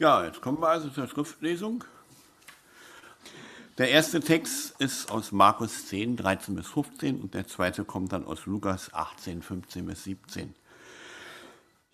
Ja, 0.00 0.24
jetzt 0.24 0.40
kommen 0.40 0.62
wir 0.62 0.68
also 0.70 0.88
zur 0.88 1.06
Schriftlesung. 1.08 1.84
Der 3.76 3.90
erste 3.90 4.20
Text 4.20 4.80
ist 4.80 5.10
aus 5.10 5.30
Markus 5.30 5.88
10, 5.88 6.16
13 6.16 6.54
bis 6.54 6.68
15 6.68 7.20
und 7.20 7.34
der 7.34 7.46
zweite 7.46 7.84
kommt 7.84 8.14
dann 8.14 8.24
aus 8.24 8.46
Lukas 8.46 8.94
18, 8.94 9.42
15 9.42 9.84
bis 9.84 10.04
17. 10.04 10.54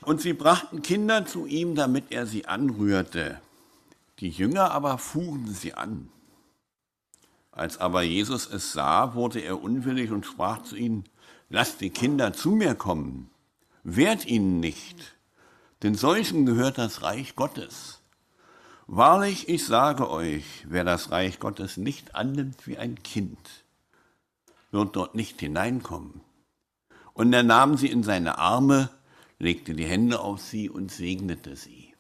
Und 0.03 0.21
sie 0.21 0.35
brachten 0.35 0.83
Kinder 0.83 1.27
zu 1.27 1.47
ihm, 1.47 1.75
damit 1.75 2.13
er 2.13 2.27
sie 2.27 2.47
anrührte. 2.47 3.41
Die 4.21 4.31
Jünger 4.31 4.71
aber 4.71 4.99
fuhren 4.99 5.53
sie 5.53 5.75
an. 5.75 6.09
Als 7.51 7.79
aber 7.79 8.03
Jesus 8.03 8.47
es 8.47 8.73
sah, 8.73 9.15
wurde 9.15 9.41
er 9.41 9.61
unwillig 9.61 10.13
und 10.13 10.25
sprach 10.25 10.63
zu 10.63 10.77
ihnen, 10.77 11.09
lasst 11.49 11.81
die 11.81 11.91
Kinder 11.91 12.33
zu 12.33 12.53
mir 12.53 12.77
kommen, 12.77 13.31
wehrt 13.83 14.27
ihnen 14.27 14.61
nicht, 14.61 15.16
denn 15.83 15.95
solchen 15.95 16.47
gehört 16.47 16.79
das 16.79 17.03
Reich 17.03 17.37
Gottes. 17.37 18.01
Wahrlich, 18.87 19.49
ich 19.49 19.65
sage 19.67 20.09
euch, 20.09 20.65
wer 20.69 20.85
das 20.85 21.11
Reich 21.11 21.41
Gottes 21.41 21.77
nicht 21.77 22.15
annimmt 22.15 22.67
wie 22.67 22.79
ein 22.79 23.03
Kind, 23.03 23.65
wird 24.71 24.95
dort 24.95 25.15
nicht 25.15 25.41
hineinkommen. 25.41 26.21
Und 27.13 27.33
er 27.33 27.43
nahm 27.43 27.77
sie 27.77 27.89
in 27.89 28.03
seine 28.03 28.39
Arme, 28.39 28.91
legte 29.39 29.75
die 29.75 29.87
Hände 29.87 30.21
auf 30.21 30.41
sie 30.41 30.71
und 30.71 30.93
segnete 30.93 31.57
sie. 31.57 31.95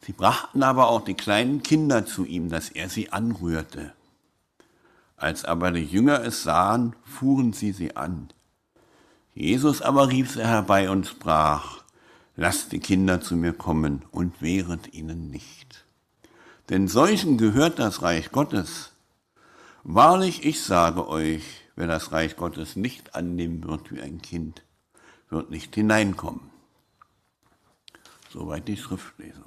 Sie 0.00 0.12
brachten 0.12 0.62
aber 0.62 0.88
auch 0.88 1.02
die 1.02 1.14
kleinen 1.14 1.62
Kinder 1.62 2.06
zu 2.06 2.24
ihm, 2.24 2.48
dass 2.48 2.68
er 2.70 2.88
sie 2.88 3.12
anrührte. 3.12 3.92
Als 5.16 5.44
aber 5.44 5.72
die 5.72 5.84
Jünger 5.84 6.22
es 6.24 6.42
sahen, 6.42 6.94
fuhren 7.04 7.52
sie 7.52 7.72
sie 7.72 7.96
an. 7.96 8.28
Jesus 9.36 9.82
aber 9.82 10.08
rief 10.08 10.32
sie 10.32 10.46
herbei 10.46 10.88
und 10.88 11.06
sprach, 11.06 11.84
Lasst 12.38 12.72
die 12.72 12.80
Kinder 12.80 13.20
zu 13.22 13.34
mir 13.34 13.54
kommen 13.54 14.04
und 14.10 14.42
wehret 14.42 14.92
ihnen 14.92 15.30
nicht. 15.30 15.86
Denn 16.68 16.86
solchen 16.86 17.38
gehört 17.38 17.78
das 17.78 18.02
Reich 18.02 18.30
Gottes. 18.30 18.92
Wahrlich, 19.84 20.44
ich 20.44 20.62
sage 20.62 21.08
euch, 21.08 21.42
wer 21.76 21.86
das 21.86 22.12
Reich 22.12 22.36
Gottes 22.36 22.76
nicht 22.76 23.14
annehmen 23.14 23.66
wird 23.66 23.90
wie 23.90 24.02
ein 24.02 24.20
Kind, 24.20 24.62
wird 25.30 25.50
nicht 25.50 25.74
hineinkommen. 25.74 26.50
Soweit 28.30 28.68
die 28.68 28.76
Schriftlesung. 28.76 29.44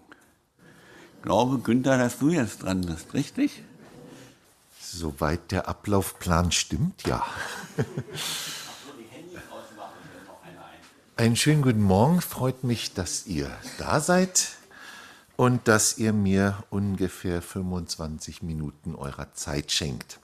Ich 1.17 1.21
glaube, 1.23 1.59
Günther, 1.59 1.97
dass 1.97 2.17
du 2.17 2.29
jetzt 2.29 2.63
dran 2.63 2.81
bist, 2.81 3.13
richtig? 3.13 3.63
Soweit 4.79 5.51
der 5.51 5.67
Ablaufplan 5.67 6.51
stimmt, 6.51 7.05
ja. 7.05 7.23
Einen 11.19 11.35
schönen 11.35 11.61
guten 11.61 11.81
Morgen. 11.81 12.21
Freut 12.21 12.63
mich, 12.63 12.93
dass 12.93 13.25
ihr 13.25 13.51
da 13.77 13.99
seid 13.99 14.51
und 15.35 15.67
dass 15.67 15.97
ihr 15.97 16.13
mir 16.13 16.63
ungefähr 16.69 17.41
25 17.41 18.41
Minuten 18.41 18.95
eurer 18.95 19.33
Zeit 19.33 19.73
schenkt. 19.73 20.17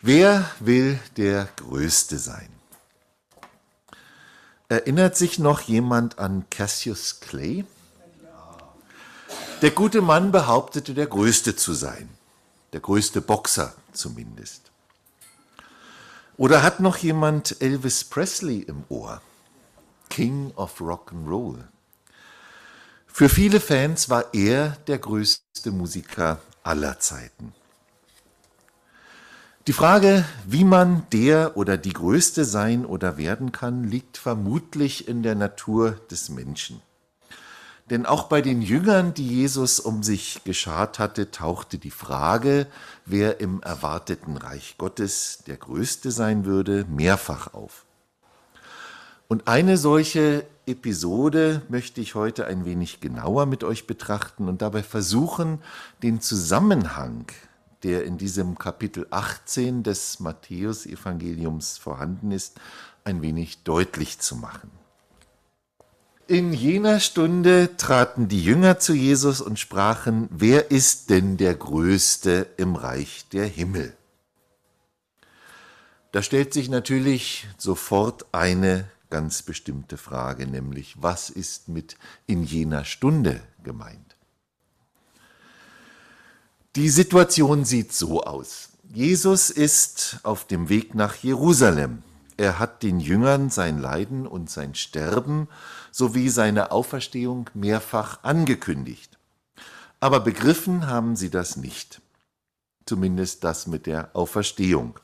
Wer 0.00 0.50
will 0.60 0.98
der 1.18 1.46
Größte 1.56 2.18
sein? 2.18 2.48
Erinnert 4.70 5.14
sich 5.14 5.38
noch 5.38 5.60
jemand 5.60 6.18
an 6.18 6.46
Cassius 6.48 7.20
Clay? 7.20 7.66
Der 9.60 9.72
gute 9.72 10.00
Mann 10.00 10.32
behauptete, 10.32 10.94
der 10.94 11.06
Größte 11.06 11.54
zu 11.54 11.74
sein. 11.74 12.08
Der 12.72 12.80
größte 12.80 13.20
Boxer 13.20 13.74
zumindest. 13.92 14.69
Oder 16.40 16.62
hat 16.62 16.80
noch 16.80 16.96
jemand 16.96 17.60
Elvis 17.60 18.02
Presley 18.02 18.60
im 18.60 18.84
Ohr? 18.88 19.20
King 20.08 20.52
of 20.56 20.80
Rock 20.80 21.12
and 21.12 21.28
Roll. 21.28 21.68
Für 23.06 23.28
viele 23.28 23.60
Fans 23.60 24.08
war 24.08 24.24
er 24.32 24.78
der 24.86 24.96
größte 24.96 25.70
Musiker 25.70 26.40
aller 26.62 26.98
Zeiten. 26.98 27.52
Die 29.66 29.74
Frage, 29.74 30.24
wie 30.46 30.64
man 30.64 31.06
der 31.12 31.58
oder 31.58 31.76
die 31.76 31.92
Größte 31.92 32.46
sein 32.46 32.86
oder 32.86 33.18
werden 33.18 33.52
kann, 33.52 33.84
liegt 33.84 34.16
vermutlich 34.16 35.08
in 35.08 35.22
der 35.22 35.34
Natur 35.34 36.00
des 36.10 36.30
Menschen. 36.30 36.80
Denn 37.90 38.06
auch 38.06 38.24
bei 38.24 38.40
den 38.40 38.62
Jüngern, 38.62 39.14
die 39.14 39.26
Jesus 39.26 39.80
um 39.80 40.04
sich 40.04 40.42
geschart 40.44 41.00
hatte, 41.00 41.32
tauchte 41.32 41.76
die 41.76 41.90
Frage, 41.90 42.68
wer 43.04 43.40
im 43.40 43.60
erwarteten 43.62 44.36
Reich 44.36 44.76
Gottes 44.78 45.42
der 45.48 45.56
Größte 45.56 46.12
sein 46.12 46.44
würde, 46.44 46.86
mehrfach 46.88 47.52
auf. 47.52 47.84
Und 49.26 49.48
eine 49.48 49.76
solche 49.76 50.46
Episode 50.66 51.62
möchte 51.68 52.00
ich 52.00 52.14
heute 52.14 52.46
ein 52.46 52.64
wenig 52.64 53.00
genauer 53.00 53.46
mit 53.46 53.64
euch 53.64 53.88
betrachten 53.88 54.48
und 54.48 54.62
dabei 54.62 54.84
versuchen, 54.84 55.58
den 56.02 56.20
Zusammenhang, 56.20 57.26
der 57.82 58.04
in 58.04 58.18
diesem 58.18 58.56
Kapitel 58.56 59.06
18 59.10 59.82
des 59.82 60.20
Matthäusevangeliums 60.20 61.78
vorhanden 61.78 62.30
ist, 62.30 62.60
ein 63.02 63.20
wenig 63.22 63.64
deutlich 63.64 64.20
zu 64.20 64.36
machen. 64.36 64.70
In 66.30 66.52
jener 66.52 67.00
Stunde 67.00 67.76
traten 67.76 68.28
die 68.28 68.44
Jünger 68.44 68.78
zu 68.78 68.94
Jesus 68.94 69.40
und 69.40 69.58
sprachen, 69.58 70.28
wer 70.30 70.70
ist 70.70 71.10
denn 71.10 71.36
der 71.36 71.56
Größte 71.56 72.46
im 72.56 72.76
Reich 72.76 73.24
der 73.32 73.46
Himmel? 73.46 73.96
Da 76.12 76.22
stellt 76.22 76.54
sich 76.54 76.68
natürlich 76.68 77.48
sofort 77.58 78.26
eine 78.30 78.88
ganz 79.10 79.42
bestimmte 79.42 79.96
Frage, 79.96 80.46
nämlich 80.46 81.02
was 81.02 81.30
ist 81.30 81.68
mit 81.68 81.96
in 82.28 82.44
jener 82.44 82.84
Stunde 82.84 83.40
gemeint? 83.64 84.14
Die 86.76 86.90
Situation 86.90 87.64
sieht 87.64 87.92
so 87.92 88.22
aus. 88.22 88.68
Jesus 88.84 89.50
ist 89.50 90.20
auf 90.22 90.46
dem 90.46 90.68
Weg 90.68 90.94
nach 90.94 91.16
Jerusalem. 91.16 92.04
Er 92.36 92.60
hat 92.60 92.84
den 92.84 93.00
Jüngern 93.00 93.50
sein 93.50 93.80
Leiden 93.80 94.28
und 94.28 94.48
sein 94.48 94.76
Sterben 94.76 95.48
sowie 95.90 96.28
seine 96.28 96.70
Auferstehung 96.70 97.50
mehrfach 97.54 98.22
angekündigt. 98.22 99.18
Aber 100.00 100.20
begriffen 100.20 100.86
haben 100.86 101.16
sie 101.16 101.30
das 101.30 101.56
nicht. 101.56 102.00
Zumindest 102.86 103.44
das 103.44 103.66
mit 103.66 103.86
der 103.86 104.10
Auferstehung. 104.14 104.98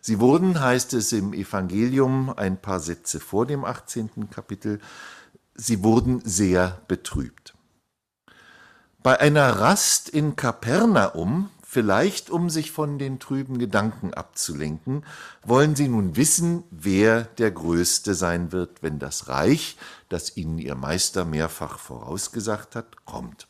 Sie 0.00 0.20
wurden, 0.20 0.60
heißt 0.60 0.92
es 0.94 1.12
im 1.12 1.32
Evangelium 1.32 2.30
ein 2.36 2.60
paar 2.60 2.80
Sätze 2.80 3.20
vor 3.20 3.46
dem 3.46 3.64
18. 3.64 4.28
Kapitel, 4.30 4.80
sie 5.54 5.82
wurden 5.82 6.20
sehr 6.24 6.82
betrübt. 6.88 7.54
Bei 9.02 9.20
einer 9.20 9.60
Rast 9.60 10.08
in 10.08 10.36
Kapernaum 10.36 11.50
Vielleicht 11.74 12.30
um 12.30 12.50
sich 12.50 12.70
von 12.70 13.00
den 13.00 13.18
trüben 13.18 13.58
Gedanken 13.58 14.14
abzulenken, 14.14 15.04
wollen 15.42 15.74
sie 15.74 15.88
nun 15.88 16.14
wissen, 16.14 16.62
wer 16.70 17.22
der 17.24 17.50
Größte 17.50 18.14
sein 18.14 18.52
wird, 18.52 18.84
wenn 18.84 19.00
das 19.00 19.26
Reich, 19.26 19.76
das 20.08 20.36
ihnen 20.36 20.58
ihr 20.58 20.76
Meister 20.76 21.24
mehrfach 21.24 21.80
vorausgesagt 21.80 22.76
hat, 22.76 23.04
kommt. 23.04 23.48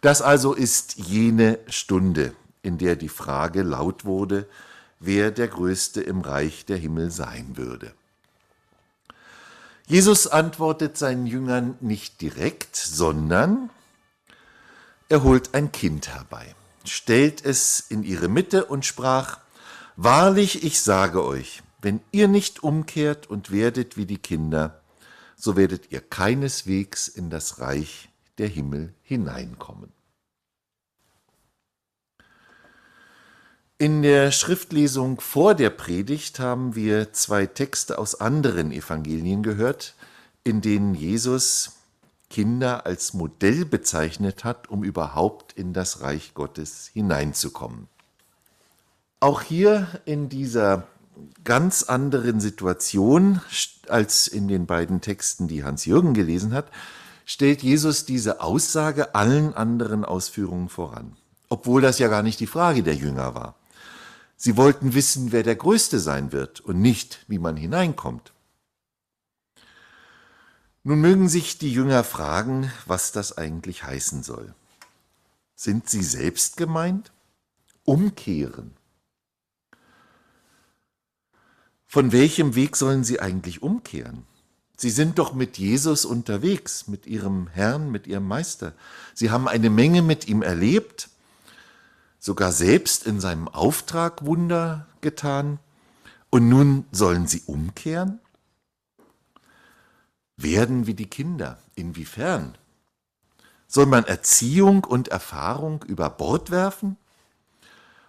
Das 0.00 0.22
also 0.22 0.52
ist 0.52 0.94
jene 0.94 1.58
Stunde, 1.66 2.36
in 2.62 2.78
der 2.78 2.94
die 2.94 3.08
Frage 3.08 3.62
laut 3.62 4.04
wurde, 4.04 4.48
wer 5.00 5.32
der 5.32 5.48
Größte 5.48 6.02
im 6.02 6.20
Reich 6.20 6.66
der 6.66 6.76
Himmel 6.76 7.10
sein 7.10 7.56
würde. 7.56 7.94
Jesus 9.88 10.28
antwortet 10.28 10.96
seinen 10.96 11.26
Jüngern 11.26 11.76
nicht 11.80 12.20
direkt, 12.20 12.76
sondern 12.76 13.70
er 15.08 15.24
holt 15.24 15.52
ein 15.56 15.72
Kind 15.72 16.06
herbei 16.14 16.54
stellt 16.84 17.44
es 17.44 17.80
in 17.80 18.02
ihre 18.02 18.28
Mitte 18.28 18.64
und 18.66 18.84
sprach, 18.84 19.38
Wahrlich, 19.96 20.64
ich 20.64 20.82
sage 20.82 21.24
euch, 21.24 21.62
wenn 21.80 22.00
ihr 22.10 22.26
nicht 22.26 22.62
umkehrt 22.62 23.28
und 23.28 23.52
werdet 23.52 23.96
wie 23.96 24.06
die 24.06 24.18
Kinder, 24.18 24.82
so 25.36 25.56
werdet 25.56 25.92
ihr 25.92 26.00
keineswegs 26.00 27.06
in 27.06 27.30
das 27.30 27.60
Reich 27.60 28.08
der 28.38 28.48
Himmel 28.48 28.94
hineinkommen. 29.02 29.92
In 33.78 34.02
der 34.02 34.30
Schriftlesung 34.32 35.20
vor 35.20 35.54
der 35.54 35.70
Predigt 35.70 36.38
haben 36.40 36.74
wir 36.74 37.12
zwei 37.12 37.46
Texte 37.46 37.98
aus 37.98 38.20
anderen 38.20 38.72
Evangelien 38.72 39.42
gehört, 39.42 39.94
in 40.42 40.60
denen 40.60 40.94
Jesus 40.94 41.72
Kinder 42.30 42.86
als 42.86 43.14
Modell 43.14 43.64
bezeichnet 43.64 44.44
hat, 44.44 44.68
um 44.68 44.84
überhaupt 44.84 45.52
in 45.52 45.72
das 45.72 46.00
Reich 46.00 46.34
Gottes 46.34 46.90
hineinzukommen. 46.92 47.88
Auch 49.20 49.40
hier 49.40 49.86
in 50.04 50.28
dieser 50.28 50.86
ganz 51.44 51.84
anderen 51.84 52.40
Situation 52.40 53.40
als 53.88 54.26
in 54.26 54.48
den 54.48 54.66
beiden 54.66 55.00
Texten, 55.00 55.48
die 55.48 55.64
Hans-Jürgen 55.64 56.14
gelesen 56.14 56.52
hat, 56.52 56.66
stellt 57.24 57.62
Jesus 57.62 58.04
diese 58.04 58.40
Aussage 58.40 59.14
allen 59.14 59.54
anderen 59.54 60.04
Ausführungen 60.04 60.68
voran, 60.68 61.16
obwohl 61.48 61.80
das 61.80 61.98
ja 61.98 62.08
gar 62.08 62.22
nicht 62.22 62.40
die 62.40 62.46
Frage 62.46 62.82
der 62.82 62.94
Jünger 62.94 63.34
war. 63.34 63.54
Sie 64.36 64.56
wollten 64.56 64.92
wissen, 64.92 65.32
wer 65.32 65.42
der 65.42 65.56
Größte 65.56 66.00
sein 66.00 66.32
wird 66.32 66.60
und 66.60 66.80
nicht, 66.80 67.24
wie 67.28 67.38
man 67.38 67.56
hineinkommt. 67.56 68.33
Nun 70.86 71.00
mögen 71.00 71.30
sich 71.30 71.56
die 71.56 71.72
Jünger 71.72 72.04
fragen, 72.04 72.70
was 72.84 73.10
das 73.10 73.38
eigentlich 73.38 73.84
heißen 73.84 74.22
soll. 74.22 74.54
Sind 75.54 75.88
sie 75.88 76.02
selbst 76.02 76.58
gemeint? 76.58 77.10
Umkehren. 77.84 78.76
Von 81.86 82.12
welchem 82.12 82.54
Weg 82.54 82.76
sollen 82.76 83.02
sie 83.02 83.18
eigentlich 83.18 83.62
umkehren? 83.62 84.26
Sie 84.76 84.90
sind 84.90 85.18
doch 85.18 85.32
mit 85.32 85.56
Jesus 85.56 86.04
unterwegs, 86.04 86.86
mit 86.86 87.06
ihrem 87.06 87.46
Herrn, 87.46 87.90
mit 87.90 88.06
ihrem 88.06 88.28
Meister. 88.28 88.74
Sie 89.14 89.30
haben 89.30 89.48
eine 89.48 89.70
Menge 89.70 90.02
mit 90.02 90.28
ihm 90.28 90.42
erlebt, 90.42 91.08
sogar 92.18 92.52
selbst 92.52 93.06
in 93.06 93.20
seinem 93.20 93.48
Auftrag 93.48 94.26
Wunder 94.26 94.86
getan. 95.00 95.60
Und 96.28 96.50
nun 96.50 96.84
sollen 96.92 97.26
sie 97.26 97.42
umkehren? 97.46 98.20
Werden 100.36 100.86
wie 100.86 100.94
die 100.94 101.08
Kinder. 101.08 101.58
Inwiefern? 101.74 102.56
Soll 103.66 103.86
man 103.86 104.04
Erziehung 104.04 104.84
und 104.84 105.08
Erfahrung 105.08 105.82
über 105.86 106.10
Bord 106.10 106.50
werfen? 106.50 106.96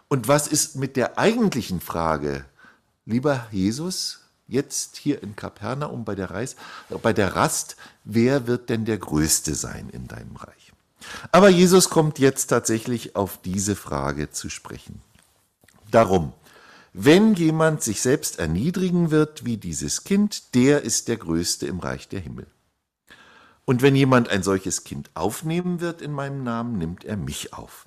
Und 0.07 0.27
was 0.27 0.47
ist 0.47 0.75
mit 0.75 0.95
der 0.95 1.17
eigentlichen 1.17 1.81
Frage, 1.81 2.45
lieber 3.05 3.47
Jesus, 3.51 4.21
jetzt 4.47 4.97
hier 4.97 5.23
in 5.23 5.35
Kapernaum 5.35 6.05
bei 6.05 6.15
der, 6.15 6.31
Reis, 6.31 6.55
bei 7.01 7.13
der 7.13 7.35
Rast, 7.35 7.75
wer 8.03 8.47
wird 8.47 8.69
denn 8.69 8.85
der 8.85 8.97
Größte 8.97 9.55
sein 9.55 9.89
in 9.89 10.07
deinem 10.07 10.35
Reich? 10.35 10.73
Aber 11.31 11.49
Jesus 11.49 11.89
kommt 11.89 12.19
jetzt 12.19 12.47
tatsächlich 12.47 13.15
auf 13.15 13.39
diese 13.41 13.75
Frage 13.75 14.31
zu 14.31 14.49
sprechen. 14.49 15.01
Darum, 15.91 16.33
wenn 16.97 17.33
jemand 17.33 17.83
sich 17.83 18.01
selbst 18.01 18.39
erniedrigen 18.39 19.11
wird 19.11 19.43
wie 19.43 19.57
dieses 19.57 20.05
Kind, 20.05 20.55
der 20.55 20.83
ist 20.83 21.09
der 21.09 21.17
Größte 21.17 21.67
im 21.67 21.79
Reich 21.79 22.07
der 22.07 22.21
Himmel. 22.21 22.47
Und 23.65 23.81
wenn 23.81 23.97
jemand 23.97 24.29
ein 24.29 24.43
solches 24.43 24.85
Kind 24.85 25.11
aufnehmen 25.13 25.81
wird 25.81 26.01
in 26.01 26.13
meinem 26.13 26.45
Namen, 26.45 26.77
nimmt 26.77 27.03
er 27.03 27.17
mich 27.17 27.53
auf. 27.53 27.85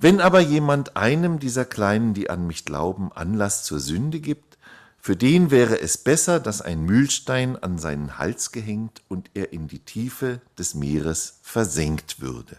Wenn 0.00 0.20
aber 0.20 0.40
jemand 0.40 0.96
einem 0.96 1.38
dieser 1.38 1.64
Kleinen, 1.64 2.12
die 2.12 2.28
an 2.28 2.48
mich 2.48 2.64
glauben, 2.64 3.12
Anlass 3.12 3.62
zur 3.62 3.78
Sünde 3.78 4.18
gibt, 4.18 4.58
für 4.98 5.14
den 5.14 5.52
wäre 5.52 5.80
es 5.80 5.96
besser, 5.96 6.40
dass 6.40 6.62
ein 6.62 6.82
Mühlstein 6.82 7.56
an 7.56 7.78
seinen 7.78 8.18
Hals 8.18 8.50
gehängt 8.50 9.00
und 9.06 9.30
er 9.34 9.52
in 9.52 9.68
die 9.68 9.78
Tiefe 9.78 10.40
des 10.58 10.74
Meeres 10.74 11.38
versenkt 11.42 12.20
würde. 12.20 12.56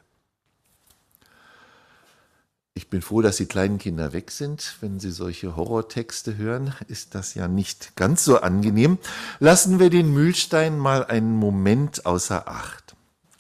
Ich 2.78 2.92
bin 2.92 3.02
froh, 3.02 3.24
dass 3.24 3.38
die 3.38 3.48
kleinen 3.48 3.80
Kinder 3.80 4.14
weg 4.14 4.30
sind. 4.30 4.78
Wenn 4.82 5.00
sie 5.00 5.10
solche 5.10 5.56
Horrortexte 5.56 6.38
hören, 6.38 6.76
ist 6.88 7.16
das 7.16 7.34
ja 7.34 7.48
nicht 7.48 7.96
ganz 7.96 8.24
so 8.24 8.42
angenehm. 8.42 9.00
Lassen 9.40 9.80
wir 9.80 9.90
den 9.90 10.14
Mühlstein 10.14 10.78
mal 10.78 11.04
einen 11.04 11.36
Moment 11.36 12.06
außer 12.06 12.48
Acht. 12.48 12.96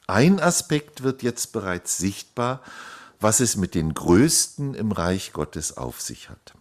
Ein 0.07 0.39
Aspekt 0.39 1.03
wird 1.03 1.21
jetzt 1.21 1.53
bereits 1.53 1.99
sichtbar, 1.99 2.63
was 3.19 3.39
es 3.39 3.57
mit 3.57 3.75
den 3.75 3.93
Größten 3.93 4.73
im 4.73 4.91
Reich 4.91 5.33
Gottes 5.33 5.77
auf 5.77 6.01
sich 6.01 6.29
hat. 6.29 6.55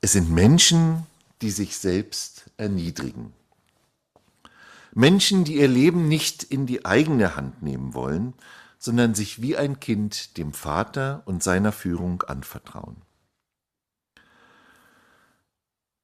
Es 0.00 0.12
sind 0.12 0.30
Menschen, 0.30 1.04
die 1.42 1.50
sich 1.50 1.78
selbst 1.78 2.44
erniedrigen. 2.58 3.32
Menschen, 4.94 5.42
die 5.42 5.56
ihr 5.56 5.66
Leben 5.66 6.06
nicht 6.06 6.44
in 6.44 6.66
die 6.66 6.84
eigene 6.84 7.34
Hand 7.34 7.60
nehmen 7.60 7.92
wollen, 7.92 8.34
sondern 8.78 9.14
sich 9.14 9.42
wie 9.42 9.56
ein 9.56 9.80
Kind 9.80 10.36
dem 10.36 10.52
Vater 10.52 11.22
und 11.26 11.42
seiner 11.42 11.72
Führung 11.72 12.22
anvertrauen. 12.22 13.02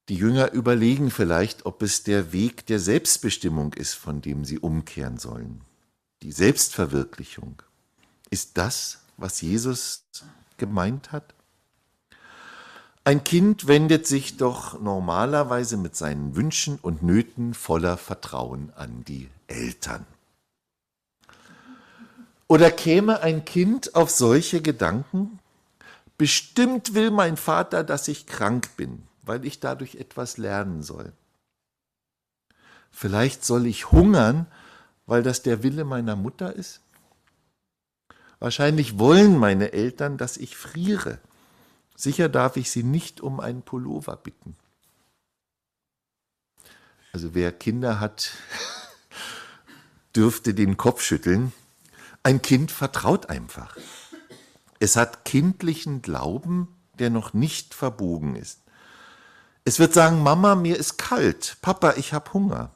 Die 0.07 0.15
Jünger 0.15 0.51
überlegen 0.51 1.09
vielleicht, 1.09 1.65
ob 1.65 1.81
es 1.81 2.03
der 2.03 2.31
Weg 2.31 2.67
der 2.67 2.79
Selbstbestimmung 2.79 3.73
ist, 3.73 3.93
von 3.93 4.21
dem 4.21 4.45
sie 4.45 4.59
umkehren 4.59 5.17
sollen. 5.17 5.61
Die 6.21 6.31
Selbstverwirklichung. 6.31 7.61
Ist 8.29 8.57
das, 8.57 8.99
was 9.17 9.41
Jesus 9.41 10.03
gemeint 10.57 11.11
hat? 11.11 11.33
Ein 13.03 13.23
Kind 13.23 13.67
wendet 13.67 14.05
sich 14.07 14.37
doch 14.37 14.79
normalerweise 14.79 15.77
mit 15.77 15.95
seinen 15.95 16.35
Wünschen 16.35 16.77
und 16.79 17.03
Nöten 17.03 17.53
voller 17.53 17.97
Vertrauen 17.97 18.73
an 18.75 19.03
die 19.05 19.29
Eltern. 19.47 20.05
Oder 22.47 22.69
käme 22.71 23.21
ein 23.21 23.43
Kind 23.45 23.95
auf 23.95 24.09
solche 24.11 24.61
Gedanken? 24.61 25.39
Bestimmt 26.17 26.93
will 26.93 27.11
mein 27.11 27.37
Vater, 27.37 27.83
dass 27.83 28.07
ich 28.07 28.27
krank 28.27 28.77
bin, 28.77 29.03
weil 29.23 29.45
ich 29.45 29.59
dadurch 29.59 29.95
etwas 29.95 30.37
lernen 30.37 30.81
soll. 30.81 31.11
Vielleicht 32.91 33.43
soll 33.43 33.65
ich 33.65 33.91
hungern, 33.91 34.45
weil 35.07 35.23
das 35.23 35.41
der 35.41 35.63
Wille 35.63 35.83
meiner 35.83 36.15
Mutter 36.15 36.53
ist? 36.53 36.81
Wahrscheinlich 38.39 38.99
wollen 38.99 39.37
meine 39.37 39.73
Eltern, 39.73 40.17
dass 40.17 40.37
ich 40.37 40.55
friere. 40.55 41.19
Sicher 41.95 42.29
darf 42.29 42.57
ich 42.57 42.71
sie 42.71 42.83
nicht 42.83 43.21
um 43.21 43.39
einen 43.39 43.63
Pullover 43.63 44.15
bitten. 44.15 44.55
Also 47.11 47.33
wer 47.33 47.51
Kinder 47.51 47.99
hat, 47.99 48.31
dürfte 50.15 50.53
den 50.53 50.77
Kopf 50.77 51.01
schütteln. 51.01 51.53
Ein 52.25 52.41
Kind 52.41 52.71
vertraut 52.71 53.29
einfach. 53.29 53.77
Es 54.79 54.95
hat 54.95 55.25
kindlichen 55.25 56.01
Glauben, 56.01 56.67
der 56.97 57.11
noch 57.11 57.33
nicht 57.33 57.75
verbogen 57.75 58.35
ist. 58.35 58.61
Es 59.63 59.77
wird 59.77 59.93
sagen, 59.93 60.23
Mama, 60.23 60.55
mir 60.55 60.75
ist 60.75 60.97
kalt, 60.97 61.57
Papa, 61.61 61.93
ich 61.97 62.13
habe 62.13 62.33
Hunger. 62.33 62.71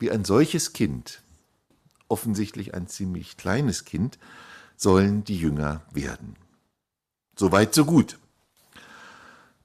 Wie 0.00 0.10
ein 0.10 0.24
solches 0.24 0.72
Kind 0.72 1.22
offensichtlich 2.08 2.74
ein 2.74 2.88
ziemlich 2.88 3.36
kleines 3.36 3.84
Kind, 3.84 4.18
sollen 4.76 5.22
die 5.22 5.38
Jünger 5.38 5.82
werden. 5.92 6.34
Soweit, 7.36 7.72
so 7.72 7.84
gut. 7.84 8.18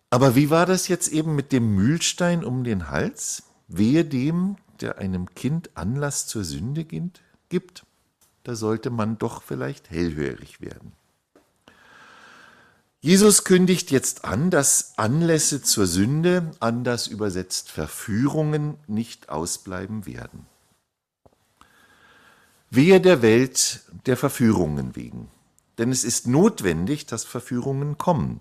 Aber 0.09 0.35
wie 0.35 0.49
war 0.49 0.65
das 0.65 0.87
jetzt 0.87 1.07
eben 1.07 1.35
mit 1.35 1.51
dem 1.51 1.73
Mühlstein 1.73 2.43
um 2.43 2.63
den 2.63 2.89
Hals? 2.89 3.43
Wehe 3.67 4.05
dem, 4.05 4.57
der 4.79 4.99
einem 4.99 5.33
Kind 5.33 5.71
Anlass 5.75 6.27
zur 6.27 6.43
Sünde 6.43 6.85
gibt, 6.85 7.23
da 8.43 8.55
sollte 8.55 8.89
man 8.89 9.17
doch 9.17 9.41
vielleicht 9.41 9.89
hellhörig 9.89 10.61
werden. 10.61 10.93
Jesus 13.01 13.43
kündigt 13.43 13.91
jetzt 13.91 14.23
an, 14.23 14.49
dass 14.49 14.97
Anlässe 14.97 15.61
zur 15.61 15.87
Sünde, 15.87 16.51
anders 16.61 17.07
übersetzt 17.07 17.69
Verführungen, 17.69 18.75
nicht 18.87 19.27
ausbleiben 19.27 20.05
werden. 20.05 20.45
Wehe 22.69 23.01
der 23.01 23.21
Welt 23.21 23.81
der 24.05 24.15
Verführungen 24.15 24.95
wegen. 24.95 25.29
Denn 25.77 25.91
es 25.91 26.03
ist 26.03 26.27
notwendig, 26.27 27.05
dass 27.05 27.25
Verführungen 27.25 27.97
kommen. 27.97 28.39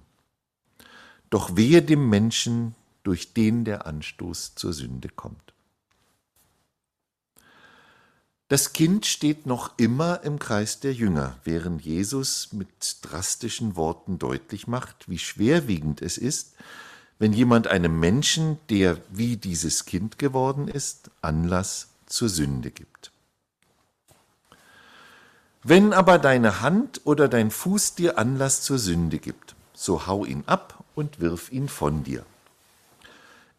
Doch 1.28 1.56
wehe 1.56 1.82
dem 1.82 2.08
Menschen, 2.08 2.74
durch 3.02 3.34
den 3.34 3.64
der 3.64 3.86
Anstoß 3.86 4.54
zur 4.54 4.72
Sünde 4.72 5.08
kommt. 5.08 5.51
Das 8.52 8.74
Kind 8.74 9.06
steht 9.06 9.46
noch 9.46 9.78
immer 9.78 10.24
im 10.24 10.38
Kreis 10.38 10.78
der 10.78 10.92
Jünger, 10.92 11.38
während 11.42 11.80
Jesus 11.80 12.52
mit 12.52 12.68
drastischen 13.00 13.76
Worten 13.76 14.18
deutlich 14.18 14.66
macht, 14.66 15.08
wie 15.08 15.18
schwerwiegend 15.18 16.02
es 16.02 16.18
ist, 16.18 16.52
wenn 17.18 17.32
jemand 17.32 17.68
einem 17.68 17.98
Menschen, 17.98 18.58
der 18.68 18.98
wie 19.08 19.38
dieses 19.38 19.86
Kind 19.86 20.18
geworden 20.18 20.68
ist, 20.68 21.10
Anlass 21.22 21.88
zur 22.04 22.28
Sünde 22.28 22.70
gibt. 22.70 23.10
Wenn 25.62 25.94
aber 25.94 26.18
deine 26.18 26.60
Hand 26.60 27.00
oder 27.04 27.28
dein 27.28 27.50
Fuß 27.50 27.94
dir 27.94 28.18
Anlass 28.18 28.60
zur 28.60 28.78
Sünde 28.78 29.16
gibt, 29.16 29.54
so 29.72 30.06
hau 30.06 30.26
ihn 30.26 30.44
ab 30.44 30.84
und 30.94 31.20
wirf 31.20 31.50
ihn 31.52 31.70
von 31.70 32.04
dir. 32.04 32.26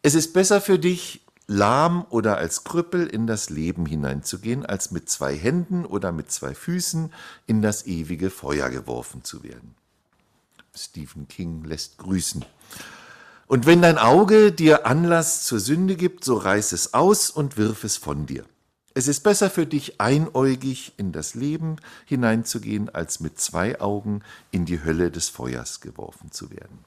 Es 0.02 0.14
ist 0.14 0.32
besser 0.34 0.60
für 0.60 0.78
dich, 0.78 1.20
lahm 1.46 2.06
oder 2.10 2.38
als 2.38 2.64
Krüppel 2.64 3.06
in 3.06 3.26
das 3.26 3.50
Leben 3.50 3.86
hineinzugehen, 3.86 4.64
als 4.64 4.90
mit 4.90 5.08
zwei 5.10 5.36
Händen 5.36 5.84
oder 5.84 6.12
mit 6.12 6.30
zwei 6.30 6.54
Füßen 6.54 7.12
in 7.46 7.62
das 7.62 7.86
ewige 7.86 8.30
Feuer 8.30 8.70
geworfen 8.70 9.24
zu 9.24 9.42
werden. 9.42 9.74
Stephen 10.74 11.28
King 11.28 11.64
lässt 11.64 11.98
grüßen. 11.98 12.44
Und 13.46 13.66
wenn 13.66 13.82
dein 13.82 13.98
Auge 13.98 14.52
dir 14.52 14.86
Anlass 14.86 15.44
zur 15.44 15.60
Sünde 15.60 15.96
gibt, 15.96 16.24
so 16.24 16.36
reiß 16.36 16.72
es 16.72 16.94
aus 16.94 17.30
und 17.30 17.56
wirf 17.56 17.84
es 17.84 17.96
von 17.96 18.26
dir. 18.26 18.44
Es 18.94 19.08
ist 19.08 19.20
besser 19.20 19.50
für 19.50 19.66
dich, 19.66 20.00
einäugig 20.00 20.94
in 20.96 21.12
das 21.12 21.34
Leben 21.34 21.76
hineinzugehen, 22.06 22.88
als 22.88 23.20
mit 23.20 23.40
zwei 23.40 23.80
Augen 23.80 24.22
in 24.50 24.66
die 24.66 24.82
Hölle 24.82 25.10
des 25.10 25.28
Feuers 25.28 25.80
geworfen 25.80 26.30
zu 26.30 26.50
werden. 26.50 26.78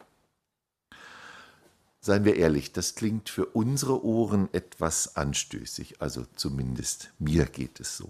Seien 2.07 2.23
wir 2.23 2.37
ehrlich, 2.37 2.71
das 2.71 2.95
klingt 2.95 3.27
für 3.27 3.47
unsere 3.47 4.01
Ohren 4.05 4.47
etwas 4.53 5.17
anstößig, 5.17 6.01
also 6.01 6.25
zumindest 6.37 7.11
mir 7.19 7.43
geht 7.45 7.81
es 7.81 7.97
so. 7.97 8.09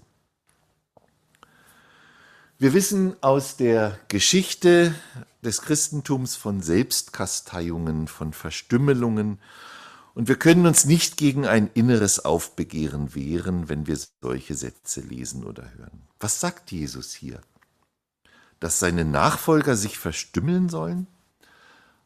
Wir 2.60 2.74
wissen 2.74 3.16
aus 3.24 3.56
der 3.56 3.98
Geschichte 4.06 4.94
des 5.42 5.62
Christentums 5.62 6.36
von 6.36 6.62
Selbstkasteiungen, 6.62 8.06
von 8.06 8.32
Verstümmelungen 8.32 9.40
Und 10.14 10.28
wir 10.28 10.36
können 10.36 10.66
uns 10.66 10.84
nicht 10.84 11.16
gegen 11.16 11.44
ein 11.44 11.68
inneres 11.74 12.24
Aufbegehren 12.24 13.16
wehren, 13.16 13.68
wenn 13.68 13.88
wir 13.88 13.98
solche 14.20 14.54
Sätze 14.54 15.00
lesen 15.00 15.42
oder 15.44 15.72
hören. 15.76 16.06
Was 16.20 16.38
sagt 16.38 16.70
Jesus 16.70 17.14
hier? 17.14 17.40
Dass 18.60 18.78
seine 18.78 19.04
Nachfolger 19.04 19.74
sich 19.74 19.98
verstümmeln 19.98 20.68
sollen? 20.68 21.08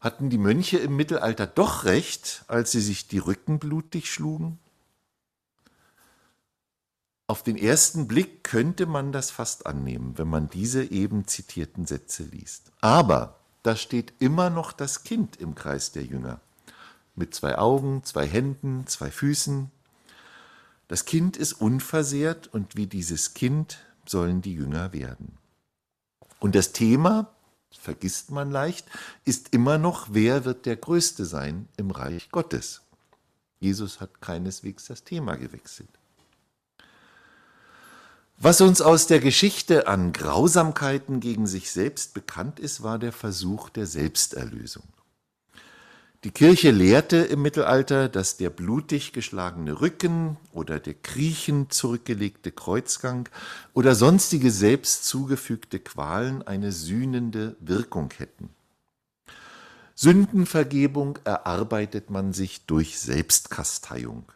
Hatten 0.03 0.31
die 0.31 0.39
Mönche 0.39 0.79
im 0.79 0.97
Mittelalter 0.97 1.47
doch 1.47 1.85
recht, 1.85 2.45
als 2.49 2.73
sie 2.73 2.81
sich 2.81 3.07
die 3.07 3.19
Rücken 3.19 3.61
blutig 3.61 4.11
schlugen? 4.11 4.59
Auf 7.29 7.45
den 7.45 7.57
ersten 7.57 8.09
Blick 8.09 8.43
könnte 8.43 8.87
man 8.87 9.13
das 9.13 9.31
fast 9.31 9.65
annehmen, 9.65 10.19
wenn 10.19 10.27
man 10.27 10.51
diese 10.51 10.83
eben 10.91 11.29
zitierten 11.29 11.87
Sätze 11.87 12.25
liest. 12.25 12.73
Aber 12.81 13.39
da 13.63 13.77
steht 13.77 14.13
immer 14.19 14.51
noch 14.51 14.73
das 14.73 15.05
Kind 15.05 15.37
im 15.37 15.55
Kreis 15.55 15.93
der 15.93 16.05
Jünger. 16.05 16.41
Mit 17.15 17.33
zwei 17.33 17.57
Augen, 17.57 18.03
zwei 18.03 18.27
Händen, 18.27 18.89
zwei 18.89 19.13
Füßen. 19.13 19.71
Das 20.89 21.05
Kind 21.05 21.37
ist 21.37 21.53
unversehrt 21.53 22.49
und 22.49 22.75
wie 22.75 22.89
dieses 22.89 23.35
Kind 23.35 23.79
sollen 24.05 24.43
die 24.43 24.55
Jünger 24.55 24.93
werden. 24.93 25.39
Und 26.41 26.57
das 26.57 26.73
Thema, 26.73 27.31
vergisst 27.79 28.31
man 28.31 28.51
leicht, 28.51 28.87
ist 29.25 29.49
immer 29.53 29.79
noch, 29.79 30.09
wer 30.11 30.45
wird 30.45 30.67
der 30.67 30.77
Größte 30.77 31.25
sein 31.25 31.69
im 31.77 31.91
Reich 31.91 32.31
Gottes. 32.31 32.83
Jesus 33.61 34.01
hat 34.01 34.21
keineswegs 34.21 34.87
das 34.87 35.05
Thema 35.05 35.37
gewechselt. 35.37 35.89
Was 38.39 38.61
uns 38.61 38.81
aus 38.81 39.07
der 39.07 39.21
Geschichte 39.21 39.87
an 39.87 40.13
Grausamkeiten 40.13 41.21
gegen 41.21 41.47
sich 41.47 41.71
selbst 41.71 42.13
bekannt 42.13 42.59
ist, 42.59 42.83
war 42.83 42.99
der 42.99 43.13
Versuch 43.13 43.69
der 43.71 43.87
Selbsterlösung. 43.87 44.83
Die 46.25 46.31
Kirche 46.31 46.71
lehrte 46.71 47.17
im 47.17 47.43
Mittelalter, 47.43 48.09
dass 48.09 48.37
der 48.37 48.49
blutig 48.49 49.13
geschlagene 49.13 49.81
Rücken 49.81 50.37
oder 50.53 50.79
der 50.79 50.95
kriechend 50.95 51.73
zurückgelegte 51.75 52.53
Kreuzgang 52.53 53.29
oder 53.75 53.97
sonstige 53.97 54.53
selbst 54.53 55.05
zugefügte 55.05 55.81
Qualen 55.81 56.47
eine 56.47 56.71
sühnende 56.71 57.57
Wirkung 57.59 58.13
hätten. 58.17 58.51
Sündenvergebung 59.97 61.19
erarbeitet 61.25 62.09
man 62.09 62.33
sich 62.33 62.67
durch 62.67 63.01
Selbstkasteiung. 63.01 64.31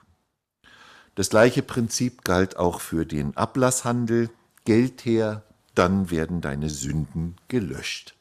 Das 1.14 1.30
gleiche 1.30 1.62
Prinzip 1.62 2.24
galt 2.24 2.56
auch 2.56 2.80
für 2.80 3.06
den 3.06 3.36
Ablasshandel. 3.36 4.28
Geld 4.64 5.04
her, 5.04 5.44
dann 5.76 6.10
werden 6.10 6.40
deine 6.40 6.68
Sünden 6.68 7.36
gelöscht. 7.46 8.15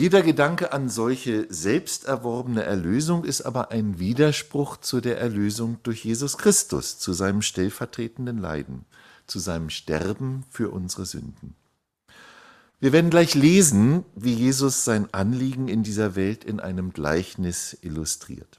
Jeder 0.00 0.22
Gedanke 0.22 0.72
an 0.72 0.88
solche 0.88 1.46
selbst 1.52 2.06
erworbene 2.06 2.62
Erlösung 2.62 3.22
ist 3.22 3.42
aber 3.42 3.70
ein 3.70 3.98
Widerspruch 3.98 4.78
zu 4.78 5.02
der 5.02 5.20
Erlösung 5.20 5.76
durch 5.82 6.06
Jesus 6.06 6.38
Christus, 6.38 6.98
zu 6.98 7.12
seinem 7.12 7.42
stellvertretenden 7.42 8.38
Leiden, 8.38 8.86
zu 9.26 9.38
seinem 9.38 9.68
Sterben 9.68 10.44
für 10.48 10.70
unsere 10.70 11.04
Sünden. 11.04 11.54
Wir 12.78 12.94
werden 12.94 13.10
gleich 13.10 13.34
lesen, 13.34 14.06
wie 14.14 14.32
Jesus 14.32 14.86
sein 14.86 15.12
Anliegen 15.12 15.68
in 15.68 15.82
dieser 15.82 16.16
Welt 16.16 16.44
in 16.44 16.60
einem 16.60 16.94
Gleichnis 16.94 17.76
illustriert. 17.82 18.58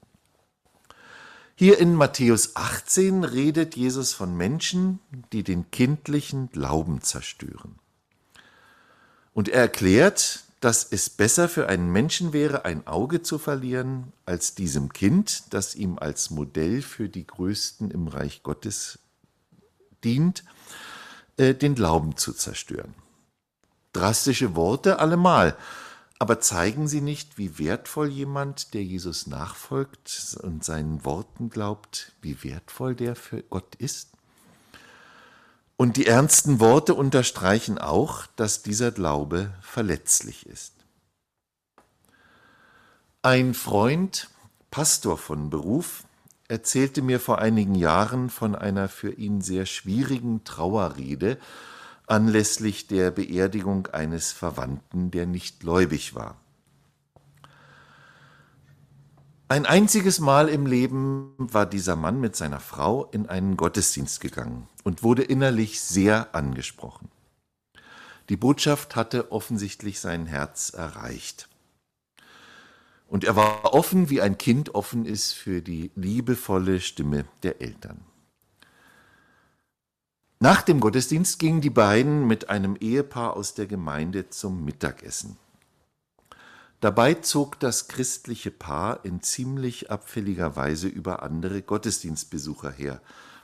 Hier 1.55 1.79
in 1.79 1.95
Matthäus 1.95 2.55
18 2.55 3.23
redet 3.23 3.75
Jesus 3.75 4.13
von 4.13 4.37
Menschen, 4.37 4.99
die 5.33 5.41
den 5.41 5.71
kindlichen 5.71 6.51
Glauben 6.51 7.01
zerstören. 7.01 7.79
Und 9.33 9.49
er 9.49 9.61
erklärt, 9.61 10.43
dass 10.61 10.87
es 10.91 11.09
besser 11.09 11.49
für 11.49 11.67
einen 11.67 11.91
Menschen 11.91 12.33
wäre, 12.33 12.65
ein 12.65 12.85
Auge 12.85 13.23
zu 13.23 13.39
verlieren, 13.39 14.13
als 14.25 14.53
diesem 14.53 14.93
Kind, 14.93 15.53
das 15.53 15.73
ihm 15.73 15.97
als 15.97 16.29
Modell 16.29 16.83
für 16.83 17.09
die 17.09 17.25
Größten 17.25 17.89
im 17.89 18.07
Reich 18.07 18.43
Gottes 18.43 18.99
dient, 20.03 20.43
äh, 21.37 21.55
den 21.55 21.73
Glauben 21.73 22.15
zu 22.15 22.31
zerstören. 22.31 22.93
Drastische 23.91 24.55
Worte 24.55 24.99
allemal, 24.99 25.57
aber 26.19 26.39
zeigen 26.39 26.87
sie 26.87 27.01
nicht, 27.01 27.39
wie 27.39 27.57
wertvoll 27.57 28.09
jemand, 28.09 28.75
der 28.75 28.83
Jesus 28.83 29.25
nachfolgt 29.25 30.37
und 30.43 30.63
seinen 30.63 31.03
Worten 31.03 31.49
glaubt, 31.49 32.13
wie 32.21 32.43
wertvoll 32.43 32.93
der 32.93 33.15
für 33.15 33.41
Gott 33.41 33.73
ist? 33.75 34.10
Und 35.81 35.97
die 35.97 36.05
ernsten 36.05 36.59
Worte 36.59 36.93
unterstreichen 36.93 37.79
auch, 37.79 38.27
dass 38.35 38.61
dieser 38.61 38.91
Glaube 38.91 39.51
verletzlich 39.61 40.45
ist. 40.45 40.75
Ein 43.23 43.55
Freund, 43.55 44.29
Pastor 44.69 45.17
von 45.17 45.49
Beruf, 45.49 46.03
erzählte 46.47 47.01
mir 47.01 47.19
vor 47.19 47.39
einigen 47.39 47.73
Jahren 47.73 48.29
von 48.29 48.53
einer 48.53 48.89
für 48.89 49.11
ihn 49.13 49.41
sehr 49.41 49.65
schwierigen 49.65 50.43
Trauerrede 50.43 51.39
anlässlich 52.05 52.85
der 52.85 53.09
Beerdigung 53.09 53.87
eines 53.87 54.31
Verwandten, 54.31 55.09
der 55.09 55.25
nicht 55.25 55.61
gläubig 55.61 56.13
war. 56.13 56.35
Ein 59.51 59.65
einziges 59.65 60.21
Mal 60.21 60.47
im 60.47 60.65
Leben 60.65 61.33
war 61.37 61.65
dieser 61.65 61.97
Mann 61.97 62.21
mit 62.21 62.37
seiner 62.37 62.61
Frau 62.61 63.09
in 63.11 63.27
einen 63.27 63.57
Gottesdienst 63.57 64.21
gegangen 64.21 64.69
und 64.85 65.03
wurde 65.03 65.23
innerlich 65.23 65.81
sehr 65.81 66.33
angesprochen. 66.33 67.09
Die 68.29 68.37
Botschaft 68.37 68.95
hatte 68.95 69.33
offensichtlich 69.33 69.99
sein 69.99 70.25
Herz 70.25 70.69
erreicht. 70.69 71.49
Und 73.09 73.25
er 73.25 73.35
war 73.35 73.73
offen, 73.73 74.09
wie 74.09 74.21
ein 74.21 74.37
Kind 74.37 74.73
offen 74.73 75.05
ist 75.05 75.33
für 75.33 75.61
die 75.61 75.91
liebevolle 75.95 76.79
Stimme 76.79 77.25
der 77.43 77.61
Eltern. 77.61 77.99
Nach 80.39 80.61
dem 80.61 80.79
Gottesdienst 80.79 81.39
gingen 81.39 81.59
die 81.59 81.69
beiden 81.69 82.25
mit 82.25 82.49
einem 82.49 82.77
Ehepaar 82.77 83.35
aus 83.35 83.53
der 83.53 83.67
Gemeinde 83.67 84.29
zum 84.29 84.63
Mittagessen. 84.63 85.35
Dabei 86.81 87.13
zog 87.13 87.59
das 87.59 87.87
christliche 87.87 88.49
Paar 88.49 89.05
in 89.05 89.21
ziemlich 89.21 89.91
abfälliger 89.91 90.55
Weise 90.55 90.87
über 90.87 91.21
andere 91.21 91.61
Gottesdienstbesucher 91.61 92.71
her 92.71 93.01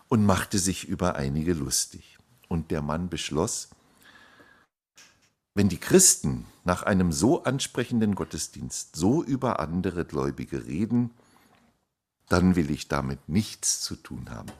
und 0.08 0.26
machte 0.26 0.58
sich 0.58 0.88
über 0.88 1.16
einige 1.16 1.54
lustig. 1.54 2.18
Und 2.48 2.72
der 2.72 2.82
Mann 2.82 3.10
beschloss, 3.10 3.70
wenn 5.54 5.70
die 5.70 5.80
Christen 5.80 6.46
nach 6.64 6.82
einem 6.82 7.12
so 7.12 7.44
ansprechenden 7.44 8.16
Gottesdienst 8.16 8.96
so 8.96 9.24
über 9.24 9.60
andere 9.60 10.04
Gläubige 10.04 10.66
reden, 10.66 11.12
dann 12.30 12.56
will 12.56 12.72
ich 12.72 12.88
damit 12.88 13.30
nichts 13.30 13.82
zu 13.82 13.96
tun 13.98 14.32
haben. 14.32 14.52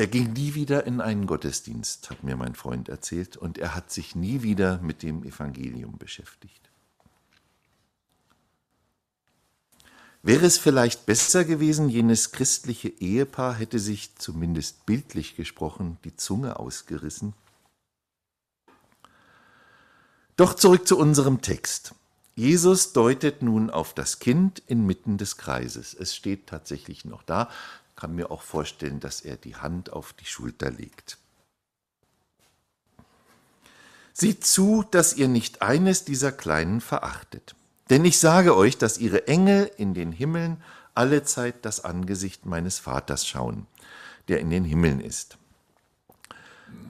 Er 0.00 0.06
ging 0.06 0.32
nie 0.32 0.54
wieder 0.54 0.86
in 0.86 1.02
einen 1.02 1.26
Gottesdienst, 1.26 2.08
hat 2.08 2.24
mir 2.24 2.34
mein 2.34 2.54
Freund 2.54 2.88
erzählt, 2.88 3.36
und 3.36 3.58
er 3.58 3.74
hat 3.74 3.92
sich 3.92 4.16
nie 4.16 4.40
wieder 4.40 4.78
mit 4.78 5.02
dem 5.02 5.24
Evangelium 5.24 5.98
beschäftigt. 5.98 6.70
Wäre 10.22 10.46
es 10.46 10.56
vielleicht 10.56 11.04
besser 11.04 11.44
gewesen, 11.44 11.90
jenes 11.90 12.32
christliche 12.32 12.88
Ehepaar 12.88 13.52
hätte 13.52 13.78
sich, 13.78 14.16
zumindest 14.16 14.86
bildlich 14.86 15.36
gesprochen, 15.36 15.98
die 16.04 16.16
Zunge 16.16 16.58
ausgerissen? 16.58 17.34
Doch 20.36 20.54
zurück 20.54 20.88
zu 20.88 20.96
unserem 20.96 21.42
Text. 21.42 21.94
Jesus 22.36 22.94
deutet 22.94 23.42
nun 23.42 23.68
auf 23.68 23.92
das 23.92 24.18
Kind 24.18 24.62
inmitten 24.66 25.18
des 25.18 25.36
Kreises. 25.36 25.92
Es 25.92 26.16
steht 26.16 26.46
tatsächlich 26.46 27.04
noch 27.04 27.22
da 27.22 27.50
kann 28.00 28.14
mir 28.14 28.30
auch 28.30 28.42
vorstellen, 28.42 28.98
dass 28.98 29.20
er 29.20 29.36
die 29.36 29.56
Hand 29.56 29.92
auf 29.92 30.12
die 30.14 30.24
Schulter 30.24 30.70
legt. 30.70 31.18
Seht 34.12 34.44
zu, 34.44 34.84
dass 34.90 35.14
ihr 35.14 35.28
nicht 35.28 35.62
eines 35.62 36.04
dieser 36.04 36.32
Kleinen 36.32 36.80
verachtet. 36.80 37.54
Denn 37.90 38.04
ich 38.04 38.18
sage 38.18 38.56
euch, 38.56 38.78
dass 38.78 38.98
ihre 38.98 39.28
Engel 39.28 39.70
in 39.76 39.94
den 39.94 40.12
Himmeln 40.12 40.62
allezeit 40.94 41.64
das 41.64 41.84
Angesicht 41.84 42.46
meines 42.46 42.78
Vaters 42.78 43.26
schauen, 43.26 43.66
der 44.28 44.40
in 44.40 44.50
den 44.50 44.64
Himmeln 44.64 45.00
ist. 45.00 45.38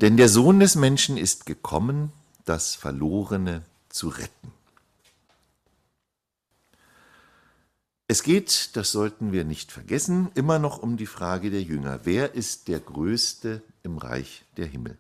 Denn 0.01 0.17
der 0.17 0.29
Sohn 0.29 0.61
des 0.61 0.77
Menschen 0.77 1.17
ist 1.17 1.47
gekommen, 1.47 2.13
das 2.45 2.75
Verlorene 2.75 3.63
zu 3.89 4.09
retten. 4.09 4.53
Es 8.11 8.25
geht, 8.25 8.75
das 8.75 8.91
sollten 8.91 9.31
wir 9.31 9.45
nicht 9.45 9.71
vergessen, 9.71 10.33
immer 10.35 10.59
noch 10.59 10.79
um 10.79 10.97
die 10.97 11.07
Frage 11.07 11.49
der 11.49 11.63
Jünger. 11.63 12.01
Wer 12.03 12.35
ist 12.35 12.67
der 12.67 12.81
Größte 12.81 13.63
im 13.85 13.99
Reich 13.99 14.45
der 14.57 14.67
Himmel? 14.67 14.99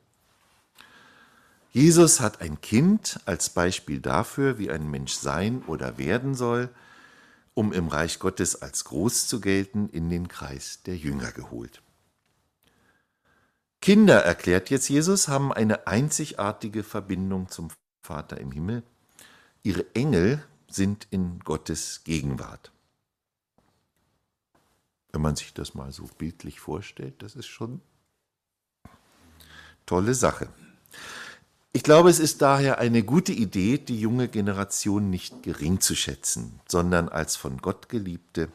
Jesus 1.72 2.20
hat 2.20 2.40
ein 2.40 2.60
Kind 2.60 3.18
als 3.24 3.50
Beispiel 3.50 3.98
dafür, 3.98 4.58
wie 4.60 4.70
ein 4.70 4.88
Mensch 4.88 5.14
sein 5.14 5.64
oder 5.66 5.98
werden 5.98 6.36
soll, 6.36 6.68
um 7.52 7.72
im 7.72 7.88
Reich 7.88 8.20
Gottes 8.20 8.62
als 8.62 8.84
groß 8.84 9.26
zu 9.26 9.40
gelten, 9.40 9.88
in 9.88 10.08
den 10.08 10.28
Kreis 10.28 10.84
der 10.86 10.96
Jünger 10.96 11.32
geholt. 11.32 11.82
Kinder, 13.80 14.24
erklärt 14.24 14.70
jetzt 14.70 14.88
Jesus, 14.88 15.26
haben 15.26 15.52
eine 15.52 15.88
einzigartige 15.88 16.84
Verbindung 16.84 17.48
zum 17.48 17.70
Vater 18.04 18.38
im 18.38 18.52
Himmel. 18.52 18.84
Ihre 19.64 19.84
Engel 19.96 20.44
sind 20.68 21.08
in 21.10 21.40
Gottes 21.40 22.02
Gegenwart. 22.04 22.70
Wenn 25.12 25.22
man 25.22 25.36
sich 25.36 25.52
das 25.54 25.74
mal 25.74 25.92
so 25.92 26.08
bildlich 26.18 26.60
vorstellt, 26.60 27.22
das 27.22 27.34
ist 27.34 27.46
schon 27.46 27.80
tolle 29.86 30.14
Sache. 30.14 30.48
Ich 31.72 31.82
glaube, 31.82 32.10
es 32.10 32.18
ist 32.18 32.42
daher 32.42 32.78
eine 32.78 33.02
gute 33.02 33.32
Idee, 33.32 33.78
die 33.78 34.00
junge 34.00 34.28
Generation 34.28 35.08
nicht 35.08 35.42
gering 35.42 35.80
zu 35.80 35.94
schätzen, 35.94 36.60
sondern 36.68 37.08
als 37.08 37.36
von 37.36 37.58
Gott 37.58 37.88
geliebte 37.88 38.48